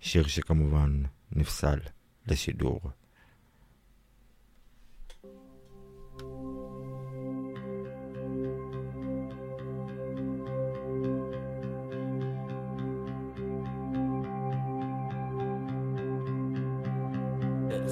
שיר 0.01 0.27
שכמובן 0.27 1.03
נפסל 1.33 1.79
לשידור. 2.27 2.81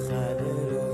חללות 0.07 0.88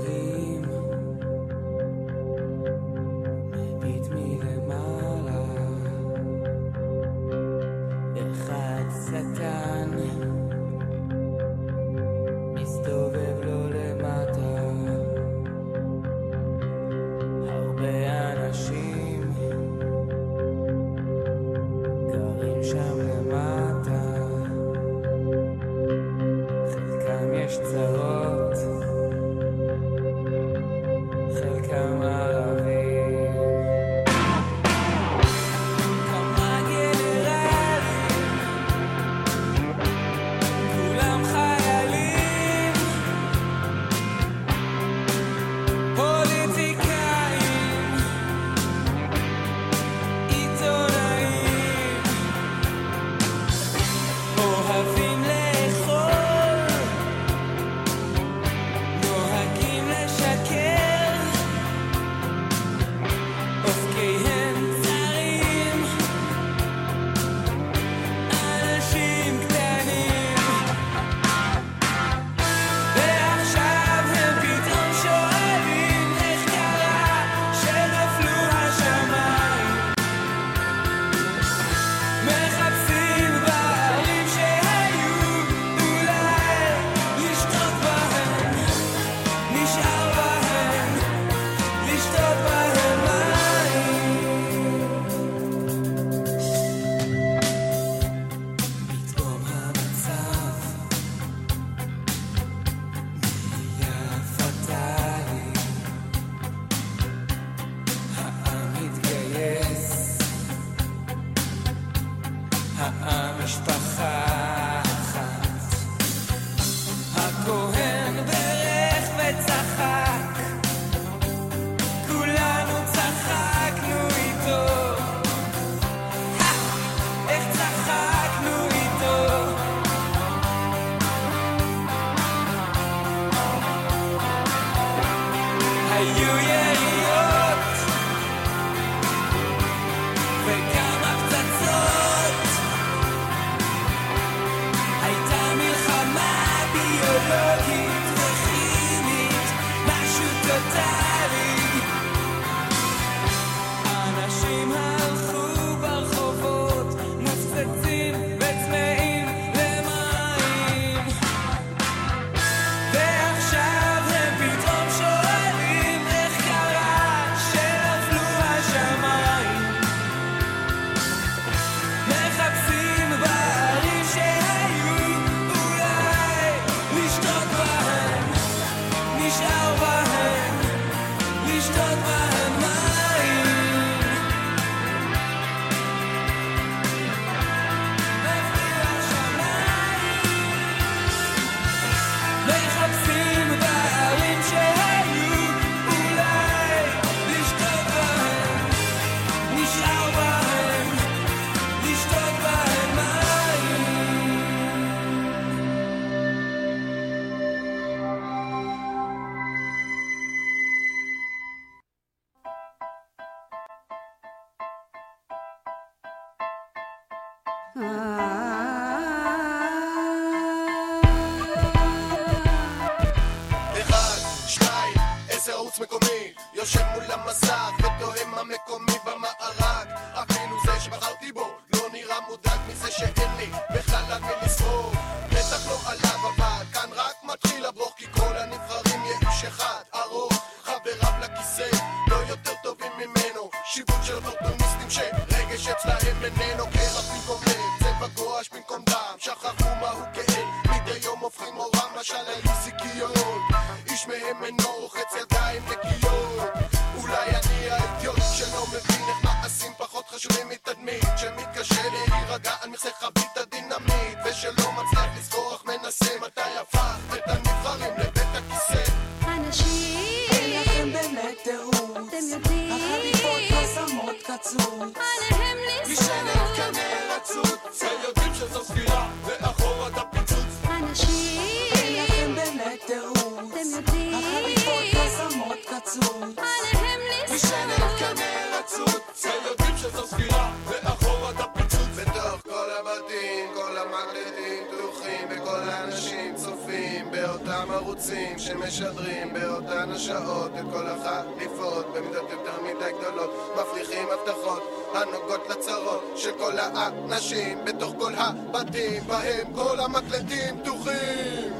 המקלטים 309.86 310.60
פתוחים. 310.62 311.52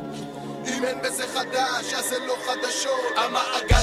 אם 0.66 0.84
אין 0.84 0.98
בזה 1.02 1.26
חדש, 1.26 1.94
אז 1.94 2.08
זה 2.08 2.18
לא 2.26 2.36
חדשות. 2.46 3.12
המאגר 3.16 3.75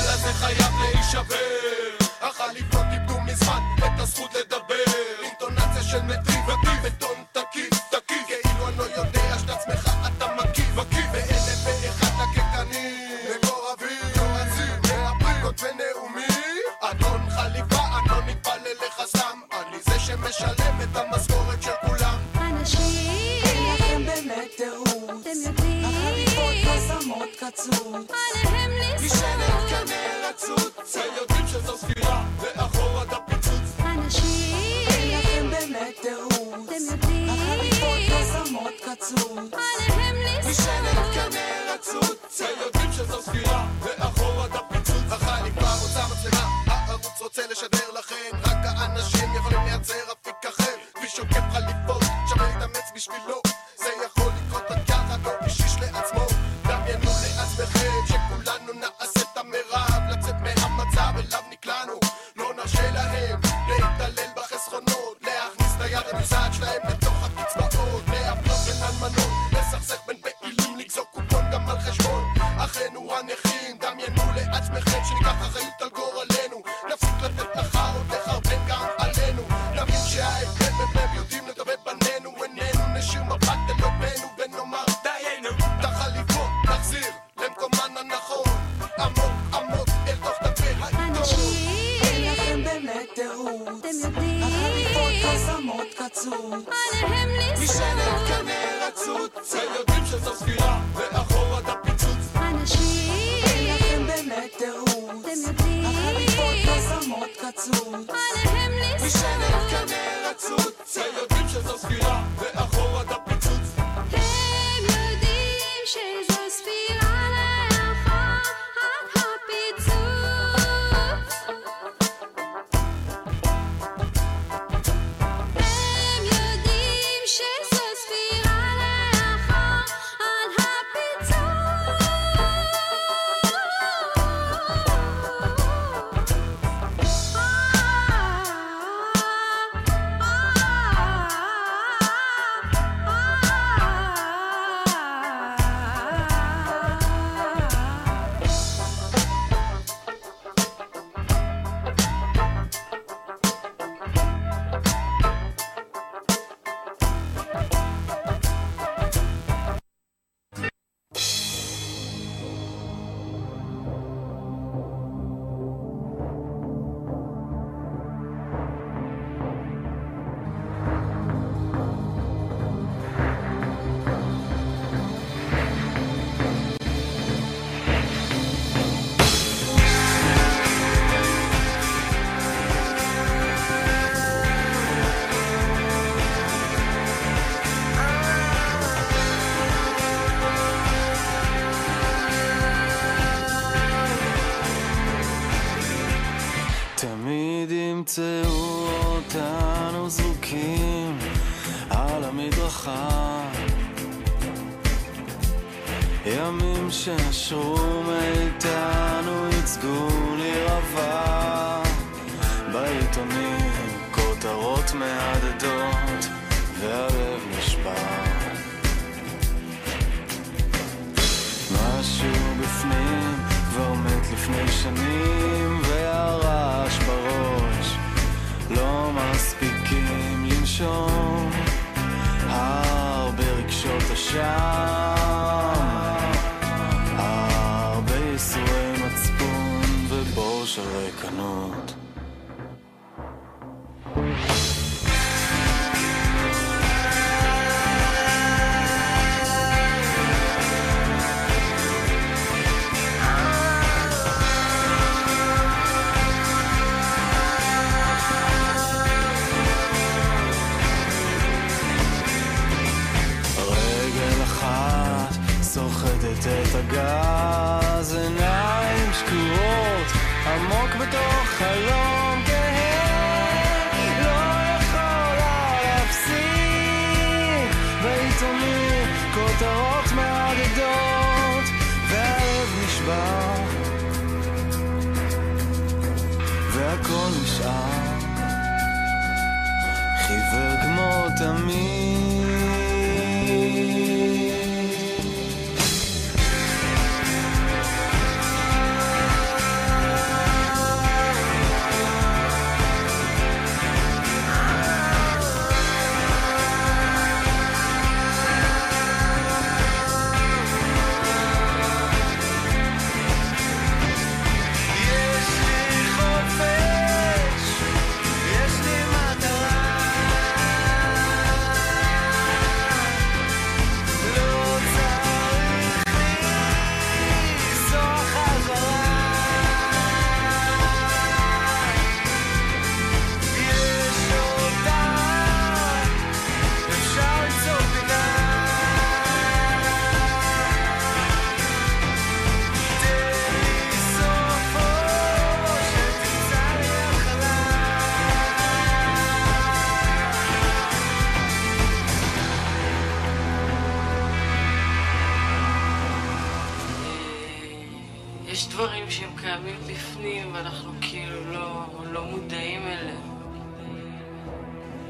יש 358.54 358.68
דברים 358.68 359.10
שהם 359.10 359.30
קיימים 359.42 359.76
בפנים 359.88 360.56
ואנחנו 360.56 360.92
כאילו 361.02 361.52
לא, 361.54 361.86
לא 362.12 362.24
מודעים 362.24 362.82
אליהם. 362.88 363.22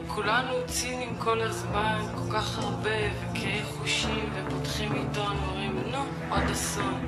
כולנו 0.07 0.53
צינים 0.67 1.15
כל 1.19 1.41
הזמן, 1.41 2.05
כל 2.15 2.33
כך 2.33 2.57
הרבה, 2.57 2.89
וכאי 3.21 3.63
חושים, 3.63 4.29
ופותחים 4.33 4.91
עיתון 4.93 5.37
ואומרים, 5.37 5.83
נו, 5.91 6.03
עוד 6.29 6.43
אסון. 6.51 7.05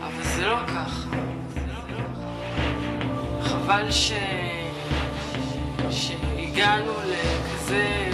אבל 0.00 0.22
זה 0.22 0.46
לא 0.46 0.58
כך. 0.66 1.06
חבל 3.42 3.90
ש... 3.90 4.12
שהגענו 5.90 6.92
לכזה 7.06 8.10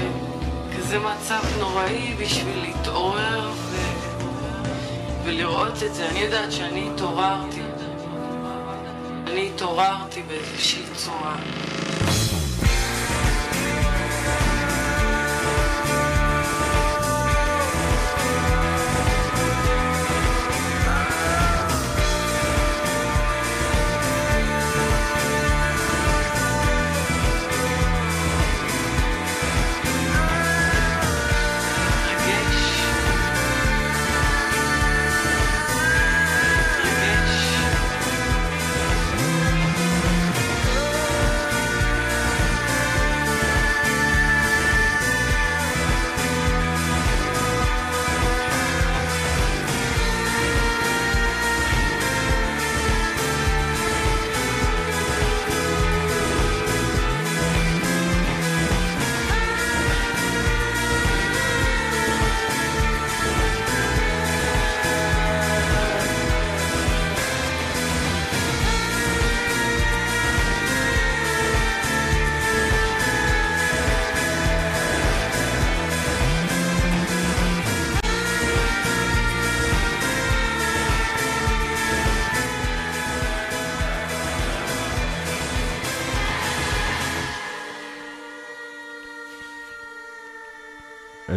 כזה 0.77 0.99
מצב 0.99 1.43
נוראי 1.59 2.15
בשביל 2.21 2.59
להתעורר 2.63 3.53
ו... 3.55 3.84
ולראות 5.25 5.83
את 5.83 5.95
זה. 5.95 6.09
אני 6.09 6.19
יודעת 6.19 6.53
שאני 6.53 6.91
התעוררתי. 6.95 7.61
אני 9.27 9.51
התעוררתי 9.55 10.23
באיזושהי 10.23 10.83
צורה. 10.95 11.37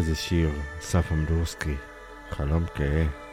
איזה 0.08 0.20
שיר, 0.20 0.52
אסף 0.80 1.12
אמדורסקי, 1.12 1.76
חלום 2.30 2.66
כהה. 2.76 3.27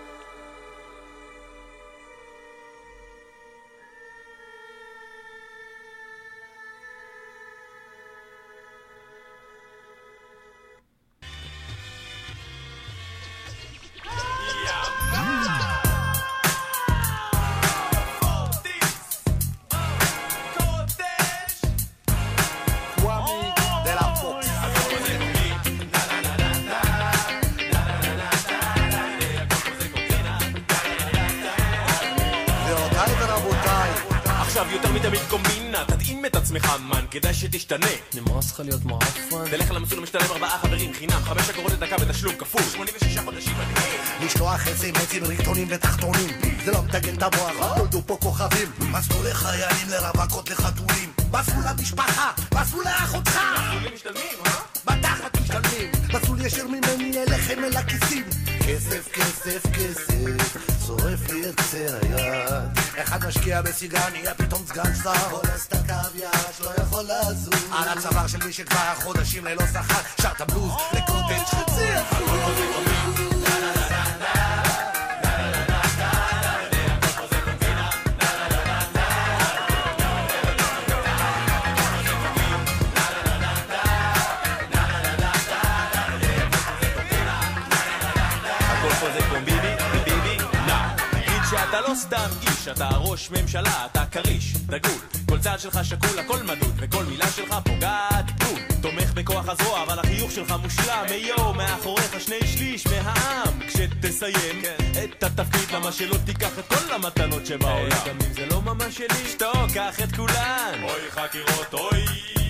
סתם 92.04 92.28
איש, 92.42 92.68
אתה 92.68 92.88
ראש 92.88 93.30
ממשלה, 93.30 93.86
אתה 93.86 94.04
כריש, 94.06 94.54
דגול. 94.56 94.98
כל 95.28 95.38
צעד 95.38 95.60
שלך 95.60 95.84
שקול, 95.84 96.18
הכל 96.18 96.42
מדוד, 96.42 96.74
וכל 96.76 97.04
מילה 97.04 97.26
שלך 97.36 97.54
פוגעת 97.64 98.42
בול. 98.42 98.60
תומך 98.82 99.12
בכוח 99.14 99.48
הזרוע, 99.48 99.82
אבל 99.82 99.98
החיוך 99.98 100.30
שלך 100.32 100.54
מושלם. 100.62 101.04
היו, 101.08 101.52
מאחוריך 101.52 102.20
שני 102.20 102.46
שליש 102.46 102.86
מהעם. 102.86 103.60
כשתסיים 103.68 104.62
כן. 104.62 105.04
את 105.04 105.22
התפקיד, 105.22 105.70
למה 105.74 105.92
שלא 105.92 106.16
תיקח 106.26 106.58
את 106.58 106.68
כל 106.68 106.94
המתנות 106.94 107.46
שבעולם? 107.46 107.92
אה, 107.92 108.08
גם 108.08 108.16
אם 108.26 108.32
זה 108.32 108.46
לא 108.46 108.62
ממש 108.62 108.96
שלי, 108.96 109.28
שתוק, 109.32 109.70
קח 109.74 110.00
את 110.04 110.16
כולן. 110.16 110.80
אוי 110.82 111.10
חקירות, 111.10 111.74
אוי, 111.74 112.04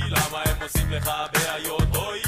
למה 0.08 0.42
הם 0.44 0.62
עושים 0.62 0.90
לך 0.90 1.10
בעיות, 1.32 1.96
אוי. 1.96 2.20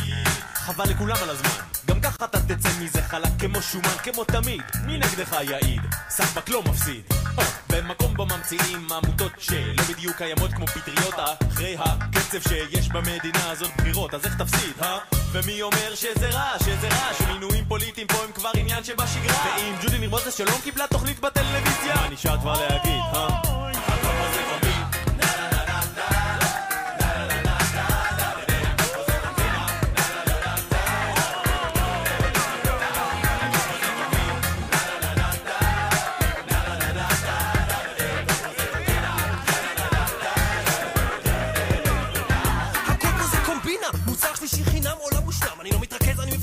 חבל 0.54 0.84
לכולם 0.90 1.16
על 1.22 1.30
הזמן. 1.30 1.75
ככה 2.18 2.24
אתה 2.24 2.40
תצא 2.40 2.68
מזה 2.80 3.02
חלק 3.02 3.28
כמו 3.38 3.62
שומן, 3.62 3.96
כמו 4.02 4.24
תמיד. 4.24 4.62
מי 4.86 4.98
נגדך 4.98 5.36
יעיד? 5.42 5.80
סחבק 6.08 6.48
לא 6.48 6.62
מפסיד. 6.62 7.02
או, 7.38 7.42
במקום 7.70 8.14
בו 8.14 8.26
ממציאים 8.26 8.92
עמותות 8.92 9.32
שלא 9.38 9.82
בדיוק 9.82 10.16
קיימות 10.16 10.52
כמו 10.52 10.66
פטריות 10.66 11.14
אחרי 11.14 11.76
הקצב 11.78 12.48
שיש 12.48 12.88
במדינה 12.88 13.50
הזאת 13.50 13.70
בחירות, 13.76 14.14
אז 14.14 14.24
איך 14.24 14.34
תפסיד, 14.42 14.72
אה? 14.82 14.98
ומי 15.32 15.62
אומר 15.62 15.94
שזה 15.94 16.30
רע, 16.30 16.58
שזה 16.58 16.88
רע, 16.88 17.14
שמינויים 17.18 17.64
פוליטיים 17.68 18.06
פה 18.06 18.24
הם 18.24 18.32
כבר 18.32 18.50
עניין 18.56 18.84
שבשגרה? 18.84 19.56
ואם 19.56 19.74
ג'ודי 19.82 19.98
ניר 19.98 20.10
מוזס 20.10 20.34
שלום 20.38 20.60
קיבלה 20.64 20.86
תוכנית 20.86 21.20
בטלוויזיה? 21.20 21.94
מה 21.94 22.08
נשאר 22.08 22.38
כבר 22.38 22.66
להגיד, 22.68 23.02
אה? 23.14 23.65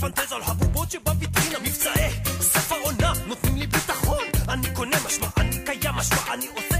מפנטז 0.04 0.32
על 0.32 0.42
הבובות 0.46 0.92
שבוויטרינה 0.92 1.60
מבצעי. 1.60 2.12
סוף 2.42 2.72
העונה, 2.72 3.14
נותנים 3.28 3.58
לי 3.58 3.68
ביטחון. 3.68 4.24
אני 4.50 4.68
קונה 4.74 4.98
משמע, 5.06 5.28
אני 5.38 5.66
קיים 5.66 5.96
משמע, 5.96 6.34
אני 6.34 6.48
עושה 6.48 6.73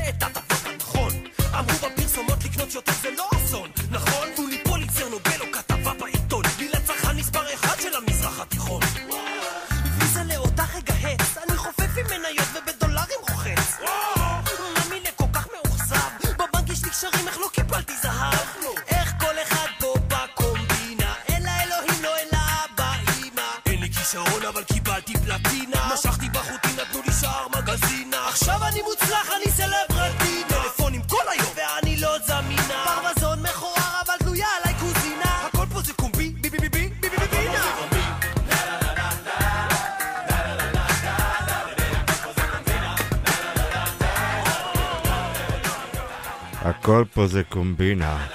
הכל 46.94 47.06
פה 47.14 47.28
זה 47.28 47.44
קומבינה. 47.44 48.28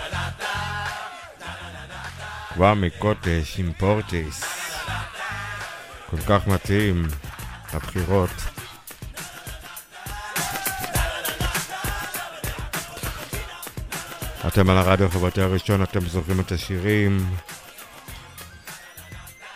וואמי 2.56 2.90
קוטש 2.90 3.58
עם 3.58 3.72
פורטיס. 3.72 4.44
כל 6.10 6.16
כך 6.28 6.46
מתאים 6.46 7.06
לבחירות. 7.74 8.30
אתם 14.46 14.70
על 14.70 14.76
הרדיו 14.78 15.06
החברתי 15.06 15.40
הראשון, 15.40 15.82
אתם 15.82 16.00
זוכרים 16.00 16.40
את 16.40 16.52
השירים. 16.52 17.26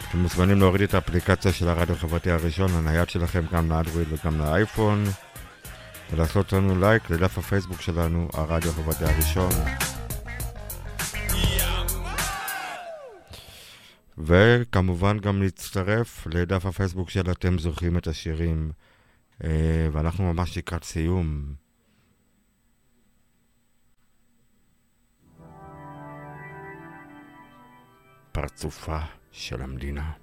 אתם 0.08 0.18
מוזמנים 0.18 0.60
להוריד 0.60 0.82
את 0.82 0.94
האפליקציה 0.94 1.52
של 1.52 1.68
הרדיו 1.68 1.94
החברתי 1.94 2.30
הראשון, 2.30 2.70
הנייד 2.74 3.10
שלכם 3.10 3.42
גם 3.52 3.70
לאנדרואיד 3.70 4.08
וגם 4.12 4.38
לאייפון. 4.38 5.04
ולעשות 6.12 6.52
לנו 6.52 6.80
לייק 6.80 7.10
לדף 7.10 7.38
הפייסבוק 7.38 7.80
שלנו, 7.80 8.28
הרדיו 8.32 8.70
החברתי 8.70 9.04
הראשון. 9.04 9.50
וכמובן 14.18 15.18
גם 15.18 15.42
להצטרף 15.42 16.26
לדף 16.26 16.66
הפייסבוק 16.66 17.10
של 17.10 17.30
אתם 17.30 17.58
זוכרים 17.58 17.98
את 17.98 18.06
השירים. 18.06 18.72
אה, 19.44 19.88
ואנחנו 19.92 20.32
ממש 20.32 20.58
לקראת 20.58 20.84
סיום. 20.84 21.54
פרצופה 28.32 28.98
של 29.32 29.62
המדינה. 29.62 30.21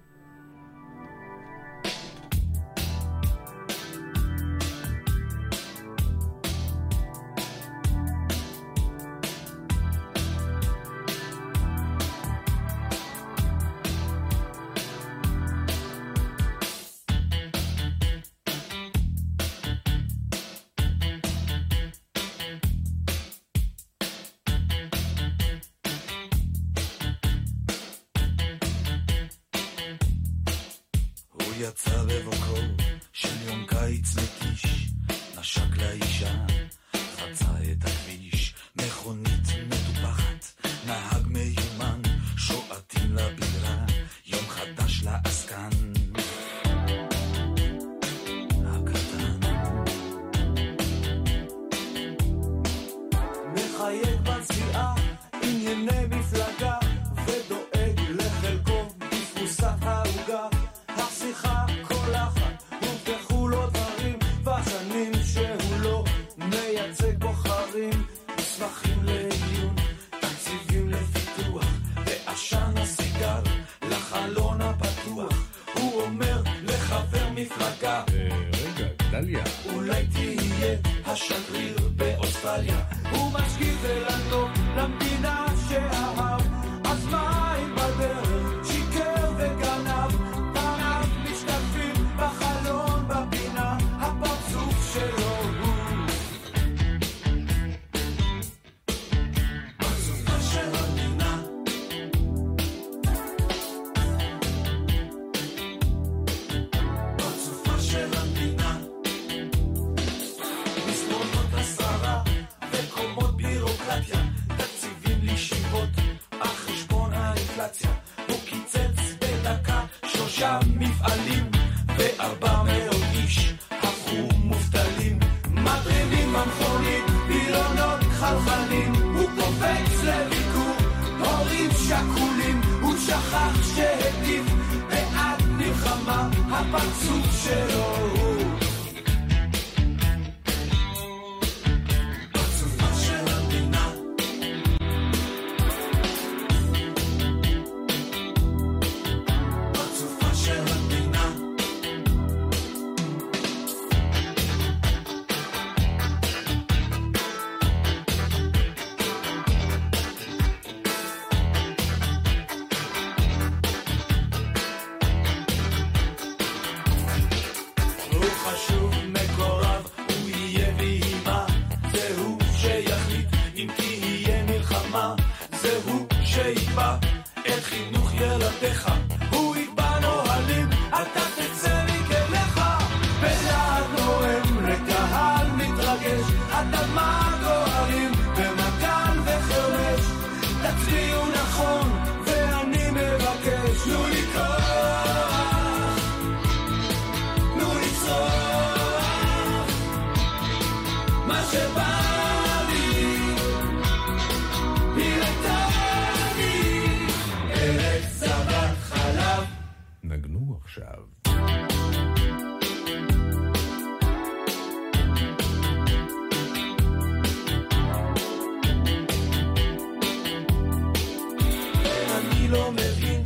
לא 222.50 222.72
מבין 222.72 223.24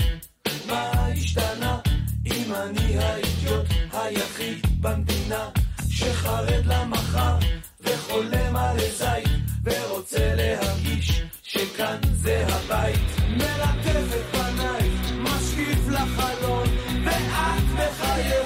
מה 0.68 0.92
השתנה 0.92 1.80
אם 2.26 2.54
אני 2.54 2.98
האידיוט 2.98 3.66
היחיד 3.94 4.82
במדינה 4.82 5.50
שחרד 5.90 6.66
למחר 6.66 7.38
וחולם 7.82 8.56
על 8.56 8.78
זית 8.80 9.30
ורוצה 9.64 10.36
להרגיש 10.36 11.22
שכאן 11.44 11.98
זה 12.14 12.46
הבית. 12.48 13.00
מלטף 13.30 14.16
את 14.16 14.36
פניי, 14.36 14.90
משקיף 15.18 15.88
לחלון 15.90 16.68
ואת 17.06 17.64
מחייכת 17.74 18.43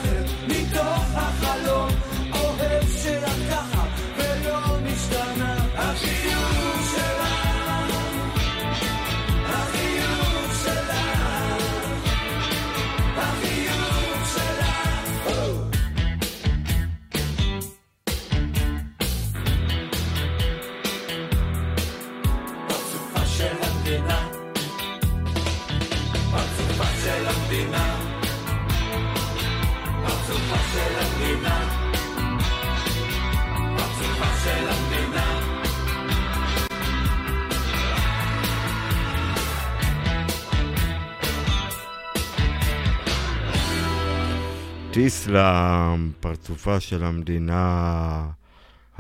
טיסלאם, 44.97 46.11
פרצופה 46.19 46.79
של 46.79 47.03
המדינה. 47.03 48.29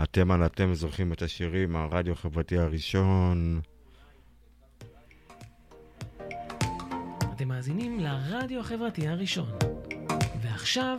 אתם 0.03 0.31
על 0.31 0.45
אתם 0.45 0.73
זוכרים 0.73 1.13
את 1.13 1.21
השירים, 1.21 1.75
הרדיו 1.75 2.13
החברתי 2.13 2.57
הראשון. 2.57 3.61
אתם 7.33 7.47
מאזינים 7.47 7.99
לרדיו 7.99 8.59
החברתי 8.59 9.07
הראשון. 9.07 9.49
ועכשיו, 10.41 10.97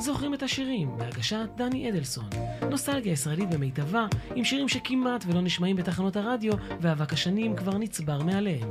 זוכרים 0.00 0.34
את 0.34 0.42
השירים 0.42 0.98
בהגשת 0.98 1.48
דני 1.56 1.90
אדלסון. 1.90 2.28
נוסטלגיה 2.70 3.12
ישראלית 3.12 3.50
במיטבה, 3.50 4.06
עם 4.34 4.44
שירים 4.44 4.68
שכמעט 4.68 5.24
ולא 5.26 5.40
נשמעים 5.40 5.76
בתחנות 5.76 6.16
הרדיו, 6.16 6.54
ואבק 6.80 7.12
השנים 7.12 7.56
כבר 7.56 7.78
נצבר 7.78 8.22
מעליהם. 8.22 8.68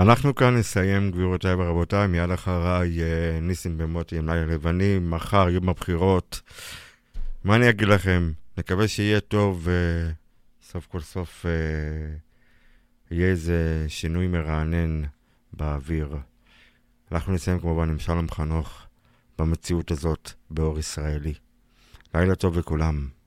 אנחנו 0.00 0.34
כאן 0.34 0.56
נסיים, 0.56 1.10
גבירותיי 1.10 1.54
ורבותיי, 1.54 2.06
מיד 2.06 2.30
אחריי 2.30 3.02
אה, 3.02 3.40
ניסים 3.40 3.78
במוטי 3.78 4.18
עם 4.18 4.28
לילה 4.28 4.46
לבנים, 4.46 5.10
מחר 5.10 5.48
יום 5.48 5.68
הבחירות. 5.68 6.40
מה 7.44 7.56
אני 7.56 7.70
אגיד 7.70 7.88
לכם? 7.88 8.32
נקווה 8.58 8.88
שיהיה 8.88 9.20
טוב, 9.20 9.68
וסוף 10.62 10.86
כל 10.86 11.00
סוף 11.00 11.46
אה, 11.46 11.50
יהיה 13.10 13.26
איזה 13.30 13.84
שינוי 13.88 14.26
מרענן 14.26 15.02
באוויר. 15.52 16.16
אנחנו 17.12 17.32
נסיים 17.32 17.58
כמובן 17.58 17.90
עם 17.90 17.98
שלום 17.98 18.30
חנוך 18.30 18.82
במציאות 19.38 19.90
הזאת 19.90 20.30
באור 20.50 20.78
ישראלי. 20.78 21.34
לילה 22.14 22.34
טוב 22.34 22.58
לכולם. 22.58 23.19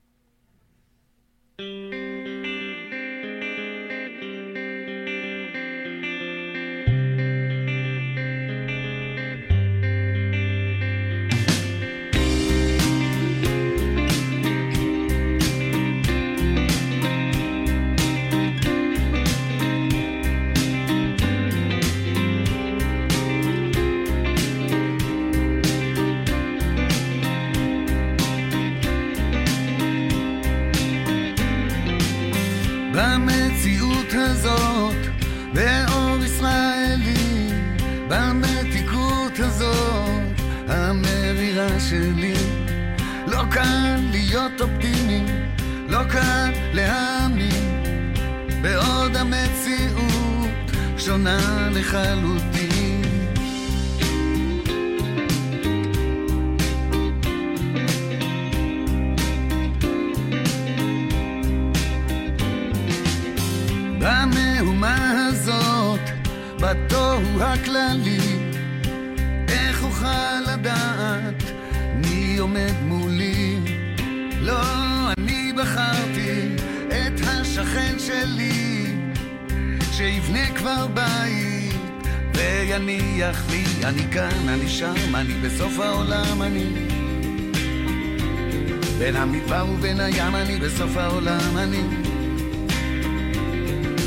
בין 88.98 89.16
המדבר 89.16 89.66
ובין 89.72 90.00
הים, 90.00 90.34
אני 90.34 90.56
בסוף 90.58 90.96
העולם, 90.96 91.56
אני 91.56 91.82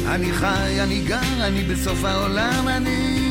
אני 0.07 0.33
חי, 0.33 0.81
אני 0.83 1.01
גר, 1.01 1.47
אני 1.47 1.63
בסוף 1.63 2.05
העולם, 2.05 2.67
אני... 2.67 3.27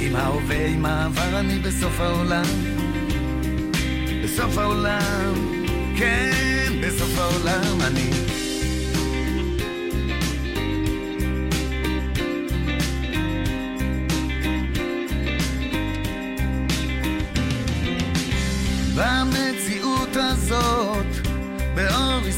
עם 0.00 0.16
ההווה, 0.16 0.66
עם 0.66 0.86
העבר, 0.86 1.38
אני 1.40 1.58
בסוף 1.58 2.00
העולם. 2.00 2.44
בסוף 4.24 4.58
העולם, 4.58 5.34
כן, 5.96 6.72
בסוף 6.80 7.18
העולם 7.18 7.80
אני. 7.80 8.23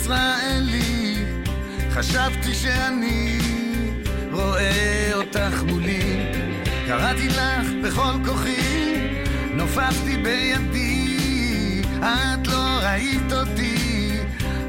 ישראלי, 0.06 1.14
חשבתי 1.90 2.54
שאני 2.54 3.38
רואה 4.32 5.10
אותך 5.14 5.62
מולי. 5.66 6.32
קראתי 6.86 7.28
לך 7.28 7.68
בכל 7.84 8.12
כוחי, 8.26 8.94
נופפתי 9.54 10.16
בידי, 10.16 11.82
את 12.00 12.46
לא 12.46 12.78
ראית 12.82 13.32
אותי, 13.32 14.08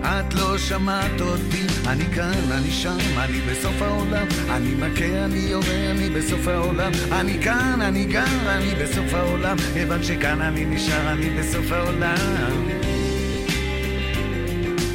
את 0.02 0.34
לא 0.34 0.58
שמעת 0.58 1.22
אותי. 1.22 1.66
אני 1.88 2.06
כאן, 2.16 2.52
אני 2.52 2.72
שם, 2.72 2.98
אני 3.18 3.42
בסוף 3.42 3.82
העולם, 3.82 4.28
אני 4.50 4.76
מכה, 4.76 5.26
אני 5.26 5.40
יורה, 5.40 5.92
אני 5.92 6.10
בסוף 6.10 6.48
העולם. 6.48 6.92
אני 7.12 7.44
כאן, 7.44 7.82
אני 7.82 8.06
גר, 8.06 8.26
אני 8.48 8.76
בסוף 8.82 9.14
העולם, 9.14 9.58
כיוון 9.74 10.04
שכאן 10.04 10.42
אני 10.42 10.66
נשאר, 10.66 11.12
אני 11.12 11.30
בסוף 11.30 11.72
העולם. 11.72 12.57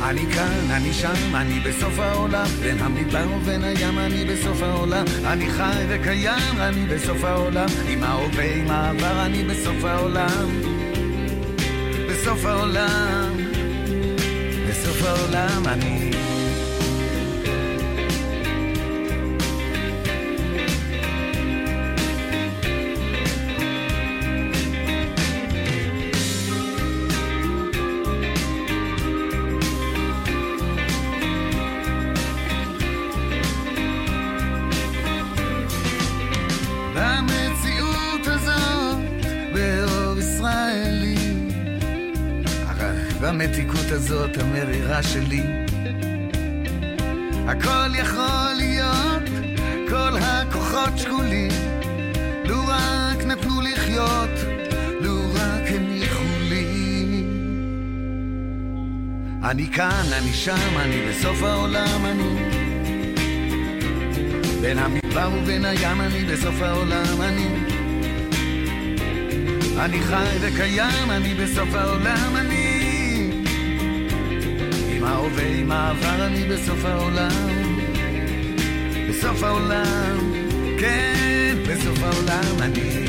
אני 0.02 0.26
כאן, 0.34 0.70
אני 0.70 0.92
שם, 0.92 1.36
אני 1.36 1.60
בסוף 1.60 1.98
העולם. 1.98 2.46
בין 2.62 2.78
המדבר 2.78 3.24
ובין 3.36 3.64
הים, 3.64 3.98
אני 3.98 4.24
בסוף 4.24 4.62
העולם. 4.62 5.04
אני 5.26 5.50
חי 5.50 5.84
וקיים, 5.88 6.58
אני 6.60 6.86
בסוף 6.86 7.24
העולם. 7.24 7.66
עם 7.88 8.02
ההווה, 8.02 8.54
עם 8.54 8.70
העבר, 8.70 9.26
אני 9.26 9.44
בסוף 9.44 9.84
העולם. 9.84 10.60
בסוף 12.08 12.44
העולם. 12.44 13.36
בסוף 14.68 15.02
העולם 15.02 15.62
אני 15.66 16.21
הזאת 44.04 44.38
המרירה 44.38 45.02
שלי, 45.02 45.42
הכל 47.46 47.94
יכול 47.94 48.52
להיות, 48.56 49.22
כל 49.88 50.16
הכוחות 50.20 50.98
שקולים, 50.98 51.50
לו 52.44 52.56
רק 52.66 53.24
נתנו 53.24 53.60
לחיות, 53.60 54.30
לו 55.00 55.14
רק 55.34 55.68
הניחו 55.68 56.24
לי. 56.48 57.24
אני 59.44 59.66
כאן, 59.66 60.06
אני 60.12 60.32
שם, 60.32 60.78
אני 60.78 61.08
בסוף 61.08 61.42
העולם, 61.42 62.06
אני... 62.06 62.52
בין 64.60 64.78
המדבר 64.78 65.30
ובין 65.34 65.64
הים 65.64 66.00
אני 66.00 66.24
בסוף 66.24 66.62
העולם 66.62 67.22
אני. 67.22 67.48
אני 69.78 70.00
חי 70.02 70.36
וקיים 70.40 71.10
אני 71.10 71.34
בסוף 71.34 71.74
העולם 71.74 72.36
אני 72.36 72.51
עם 75.22 75.28
ההווה 75.28 75.58
עם 75.58 75.72
העבר 75.72 76.26
אני 76.26 76.44
בסוף 76.44 76.84
העולם. 76.84 77.30
בסוף 79.08 79.42
העולם 79.42 80.32
כן 80.78 81.56
בסוף 81.68 82.02
העולם 82.02 82.62
אני. 82.62 83.04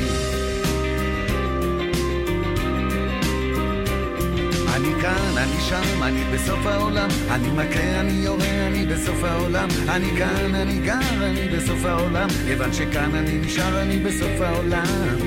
אני 4.76 5.02
כאן, 5.02 5.38
אני 5.38 5.62
שם, 5.70 6.04
אני 6.04 6.24
בסוף 6.34 6.66
העולם. 6.66 7.10
אני 7.32 7.50
מכה, 7.50 8.00
אני 8.00 8.12
יורה, 8.12 8.68
אני 8.68 8.86
בסוף 8.86 9.24
העולם. 9.24 9.68
אני 9.90 10.18
כאן, 10.18 10.56
אני 10.56 10.80
גר, 10.80 11.00
אני 11.24 11.48
בסוף 11.58 11.86
העולם. 11.86 12.30
כיוון 12.46 12.74
שכאן 12.74 13.16
אני 13.16 13.38
נשאר, 13.38 13.82
אני 13.82 14.00
בסוף 14.00 14.42
העולם 14.42 15.23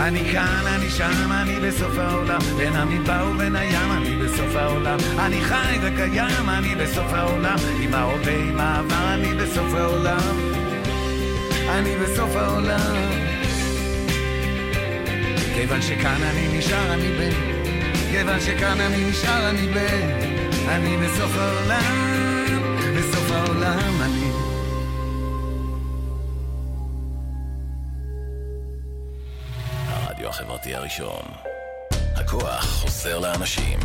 אני 0.00 0.32
כאן, 0.32 0.62
אני 0.66 0.90
שם, 0.90 1.32
אני 1.32 1.60
בסוף 1.60 1.98
העולם. 1.98 2.40
בין 2.56 2.76
המדבר 2.76 3.30
ובין 3.34 3.56
הים, 3.56 3.92
אני 3.92 4.16
בסוף 4.16 4.56
העולם. 4.56 4.98
אני 5.18 5.40
חי 5.44 5.78
וקיים, 5.82 6.48
אני 6.48 6.74
בסוף 6.74 7.12
העולם. 7.12 7.56
עם 7.80 7.94
ההווה, 7.94 8.36
עם 8.36 8.60
העבר, 8.60 9.14
אני 9.14 9.34
בסוף 9.34 9.74
העולם. 9.74 10.50
אני 11.68 11.96
בסוף 11.96 12.36
העולם. 12.36 13.20
כיוון 15.54 15.82
שכאן 15.82 16.22
אני 16.22 16.58
נשאר 16.58 16.94
אני 16.94 17.08
בן, 17.18 17.30
כיוון 18.10 18.40
שכאן 18.40 18.80
אני 18.80 19.10
נשאר 19.10 19.50
אני 19.50 19.66
בן, 19.66 20.08
אני 20.68 20.96
בסוף 20.96 21.36
העולם, 21.36 22.46
בסוף 22.96 23.30
העולם. 23.30 24.02
אני. 24.02 24.19
החברתי 30.60 30.74
הראשון. 30.74 31.22
הכוח 32.16 32.64
חוזר 32.64 33.18
לאנשים. 33.18 33.78